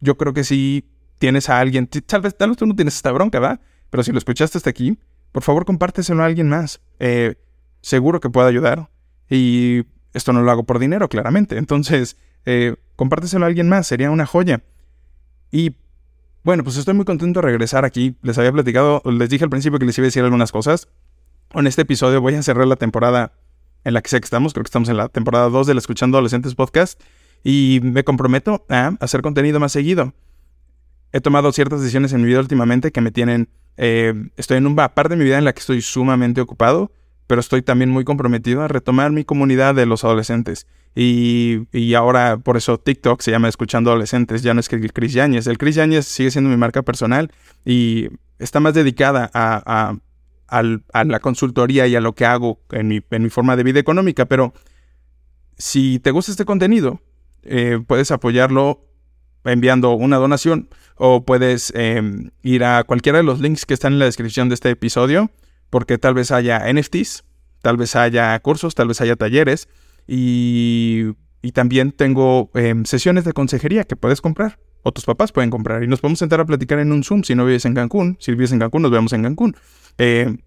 Yo 0.00 0.16
creo 0.16 0.32
que 0.32 0.44
si 0.44 0.84
tienes 1.18 1.48
a 1.48 1.58
alguien, 1.58 1.88
tal 1.88 2.20
vez, 2.20 2.36
tal 2.36 2.50
vez 2.50 2.58
tú 2.58 2.66
no 2.66 2.76
tienes 2.76 2.96
esta 2.96 3.12
bronca, 3.12 3.40
¿va? 3.40 3.60
Pero 3.90 4.02
si 4.02 4.12
lo 4.12 4.18
escuchaste 4.18 4.58
hasta 4.58 4.70
aquí, 4.70 4.98
por 5.32 5.42
favor 5.42 5.64
compárteselo 5.64 6.22
a 6.22 6.26
alguien 6.26 6.48
más. 6.48 6.80
Eh, 6.98 7.36
seguro 7.80 8.20
que 8.20 8.30
puede 8.30 8.48
ayudar. 8.48 8.88
Y 9.28 9.84
esto 10.12 10.32
no 10.32 10.42
lo 10.42 10.50
hago 10.50 10.64
por 10.64 10.78
dinero, 10.78 11.08
claramente. 11.08 11.58
Entonces, 11.58 12.16
eh, 12.44 12.76
compárteselo 12.96 13.44
a 13.44 13.48
alguien 13.48 13.68
más. 13.68 13.86
Sería 13.86 14.10
una 14.10 14.26
joya. 14.26 14.62
Y 15.50 15.76
bueno, 16.44 16.64
pues 16.64 16.76
estoy 16.76 16.94
muy 16.94 17.04
contento 17.04 17.40
de 17.40 17.46
regresar 17.46 17.84
aquí. 17.84 18.16
Les 18.22 18.38
había 18.38 18.52
platicado, 18.52 19.02
les 19.04 19.28
dije 19.28 19.44
al 19.44 19.50
principio 19.50 19.78
que 19.78 19.86
les 19.86 19.98
iba 19.98 20.04
a 20.04 20.08
decir 20.08 20.24
algunas 20.24 20.52
cosas. 20.52 20.88
En 21.54 21.66
este 21.66 21.82
episodio 21.82 22.20
voy 22.20 22.34
a 22.34 22.42
cerrar 22.42 22.66
la 22.66 22.76
temporada 22.76 23.32
en 23.84 23.94
la 23.94 24.02
que 24.02 24.10
sé 24.10 24.20
que 24.20 24.24
estamos. 24.24 24.52
Creo 24.52 24.64
que 24.64 24.68
estamos 24.68 24.88
en 24.88 24.96
la 24.96 25.08
temporada 25.08 25.48
2 25.48 25.66
del 25.66 25.78
Escuchando 25.78 26.16
Adolescentes 26.16 26.54
Podcast. 26.54 27.00
Y 27.44 27.80
me 27.82 28.04
comprometo 28.04 28.66
a 28.68 28.94
hacer 29.00 29.22
contenido 29.22 29.60
más 29.60 29.72
seguido. 29.72 30.14
He 31.12 31.20
tomado 31.20 31.52
ciertas 31.52 31.80
decisiones 31.80 32.12
en 32.12 32.20
mi 32.20 32.26
vida 32.26 32.40
últimamente 32.40 32.92
que 32.92 33.00
me 33.00 33.10
tienen... 33.10 33.48
Eh, 33.76 34.12
estoy 34.36 34.56
en 34.56 34.66
una 34.66 34.94
parte 34.94 35.14
de 35.14 35.16
mi 35.16 35.24
vida 35.24 35.38
en 35.38 35.44
la 35.44 35.52
que 35.52 35.60
estoy 35.60 35.80
sumamente 35.80 36.40
ocupado, 36.40 36.90
pero 37.28 37.40
estoy 37.40 37.62
también 37.62 37.90
muy 37.90 38.04
comprometido 38.04 38.62
a 38.62 38.68
retomar 38.68 39.12
mi 39.12 39.24
comunidad 39.24 39.74
de 39.74 39.86
los 39.86 40.02
adolescentes. 40.02 40.66
Y, 40.94 41.94
ahora 41.94 42.38
por 42.38 42.56
eso 42.56 42.78
TikTok 42.78 43.20
se 43.20 43.30
llama 43.30 43.48
Escuchando 43.48 43.90
Adolescentes, 43.90 44.42
ya 44.42 44.52
no 44.54 44.60
es 44.60 44.68
que 44.68 44.76
el 44.76 44.92
Chris 44.92 45.12
Yáñez. 45.12 45.46
El 45.46 45.58
Chris 45.58 45.76
Yáñez 45.76 46.06
sigue 46.06 46.30
siendo 46.30 46.50
mi 46.50 46.56
marca 46.56 46.82
personal 46.82 47.30
y 47.64 48.08
está 48.38 48.60
más 48.60 48.74
dedicada 48.74 49.30
a, 49.32 49.94
la 51.04 51.20
consultoría 51.20 51.86
y 51.86 51.94
a 51.94 52.00
lo 52.00 52.14
que 52.14 52.24
hago 52.24 52.60
en 52.72 52.88
mi, 52.88 53.00
en 53.10 53.22
mi, 53.22 53.28
forma 53.28 53.54
de 53.54 53.62
vida 53.62 53.78
económica. 53.78 54.24
Pero 54.24 54.54
si 55.56 56.00
te 56.00 56.10
gusta 56.10 56.32
este 56.32 56.44
contenido, 56.44 57.00
eh, 57.42 57.80
puedes 57.86 58.10
apoyarlo 58.10 58.84
enviando 59.44 59.92
una 59.92 60.16
donación 60.16 60.68
o 60.96 61.24
puedes 61.24 61.72
em, 61.74 62.30
ir 62.42 62.64
a 62.64 62.84
cualquiera 62.84 63.18
de 63.18 63.24
los 63.24 63.40
links 63.40 63.66
que 63.66 63.74
están 63.74 63.94
en 63.94 63.98
la 63.98 64.04
descripción 64.04 64.48
de 64.48 64.54
este 64.54 64.70
episodio 64.70 65.30
porque 65.70 65.98
tal 65.98 66.14
vez 66.14 66.30
haya 66.30 66.70
NFTs, 66.72 67.24
tal 67.62 67.76
vez 67.76 67.94
haya 67.96 68.38
cursos, 68.40 68.74
tal 68.74 68.88
vez 68.88 69.00
haya 69.00 69.16
talleres 69.16 69.68
y, 70.06 71.14
también 71.54 71.92
tengo 71.92 72.50
em, 72.54 72.84
sesiones 72.84 73.24
de 73.24 73.32
consejería 73.32 73.84
que 73.84 73.96
puedes 73.96 74.20
comprar 74.20 74.58
o 74.82 74.92
tus 74.92 75.04
papás 75.04 75.32
pueden 75.32 75.50
comprar 75.50 75.82
y 75.82 75.86
nos 75.86 76.00
podemos 76.00 76.18
sentar 76.18 76.40
a 76.40 76.44
platicar 76.44 76.78
en 76.78 76.92
un 76.92 77.02
Zoom 77.02 77.22
si 77.22 77.34
no 77.34 77.44
vives 77.44 77.64
en 77.64 77.74
Cancún. 77.74 78.16
Si 78.20 78.32
vives 78.32 78.52
en 78.52 78.58
Cancún, 78.58 78.82
nos 78.82 78.90
vemos 78.90 79.12
en 79.12 79.22
Cancún. 79.22 79.56
Em, 79.96 80.38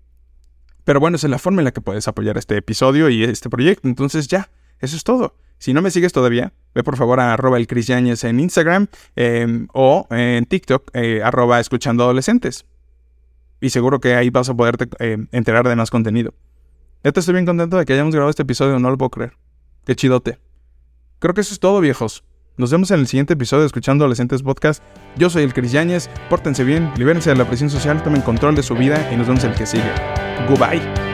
pero 0.83 0.99
bueno, 0.99 1.15
esa 1.15 1.27
es 1.27 1.31
la 1.31 1.39
forma 1.39 1.61
en 1.61 1.65
la 1.65 1.71
que 1.71 1.81
puedes 1.81 2.07
apoyar 2.07 2.37
este 2.37 2.57
episodio 2.57 3.09
y 3.09 3.23
este 3.23 3.49
proyecto. 3.49 3.87
Entonces 3.87 4.27
ya, 4.27 4.49
eso 4.81 4.95
es 4.95 5.03
todo. 5.03 5.35
Si 5.57 5.73
no 5.73 5.81
me 5.81 5.91
sigues 5.91 6.11
todavía, 6.11 6.53
ve 6.73 6.83
por 6.83 6.97
favor 6.97 7.19
a 7.19 7.33
arroba 7.33 7.57
el 7.57 7.67
Chris 7.67 7.89
en 7.91 8.39
Instagram 8.39 8.87
em, 9.15 9.67
o 9.73 10.07
en 10.09 10.45
TikTok, 10.45 10.89
eh, 10.93 11.21
arroba 11.23 11.59
escuchando 11.59 12.03
adolescentes. 12.03 12.65
Y 13.61 13.69
seguro 13.69 13.99
que 13.99 14.15
ahí 14.15 14.31
vas 14.31 14.49
a 14.49 14.55
poderte 14.55 14.89
enterar 15.31 15.67
de 15.67 15.75
más 15.75 15.91
contenido. 15.91 16.33
Ya 17.03 17.11
te 17.11 17.19
estoy 17.19 17.33
bien 17.33 17.45
contento 17.45 17.77
de 17.77 17.85
que 17.85 17.93
hayamos 17.93 18.13
grabado 18.13 18.31
este 18.31 18.41
episodio, 18.41 18.79
no 18.79 18.89
lo 18.89 18.97
puedo 18.97 19.11
creer. 19.11 19.33
Qué 19.85 19.95
chidote. 19.95 20.39
Creo 21.19 21.35
que 21.35 21.41
eso 21.41 21.53
es 21.53 21.59
todo, 21.59 21.79
viejos. 21.79 22.23
Nos 22.57 22.71
vemos 22.71 22.91
en 22.91 22.99
el 22.99 23.07
siguiente 23.07 23.33
episodio 23.33 23.61
de 23.61 23.67
Escuchando 23.67 24.03
Adolescentes 24.03 24.43
Podcast. 24.43 24.83
Yo 25.15 25.29
soy 25.29 25.43
el 25.43 25.53
Cris 25.53 25.71
Yáñez. 25.71 26.09
Pórtense 26.29 26.63
bien, 26.63 26.91
libérense 26.97 27.29
de 27.29 27.35
la 27.35 27.47
presión 27.47 27.69
social, 27.69 28.03
tomen 28.03 28.21
control 28.21 28.55
de 28.55 28.63
su 28.63 28.75
vida 28.75 29.11
y 29.11 29.17
nos 29.17 29.27
vemos 29.27 29.43
el 29.43 29.55
que 29.55 29.65
sigue. 29.65 29.91
Goodbye. 30.47 31.10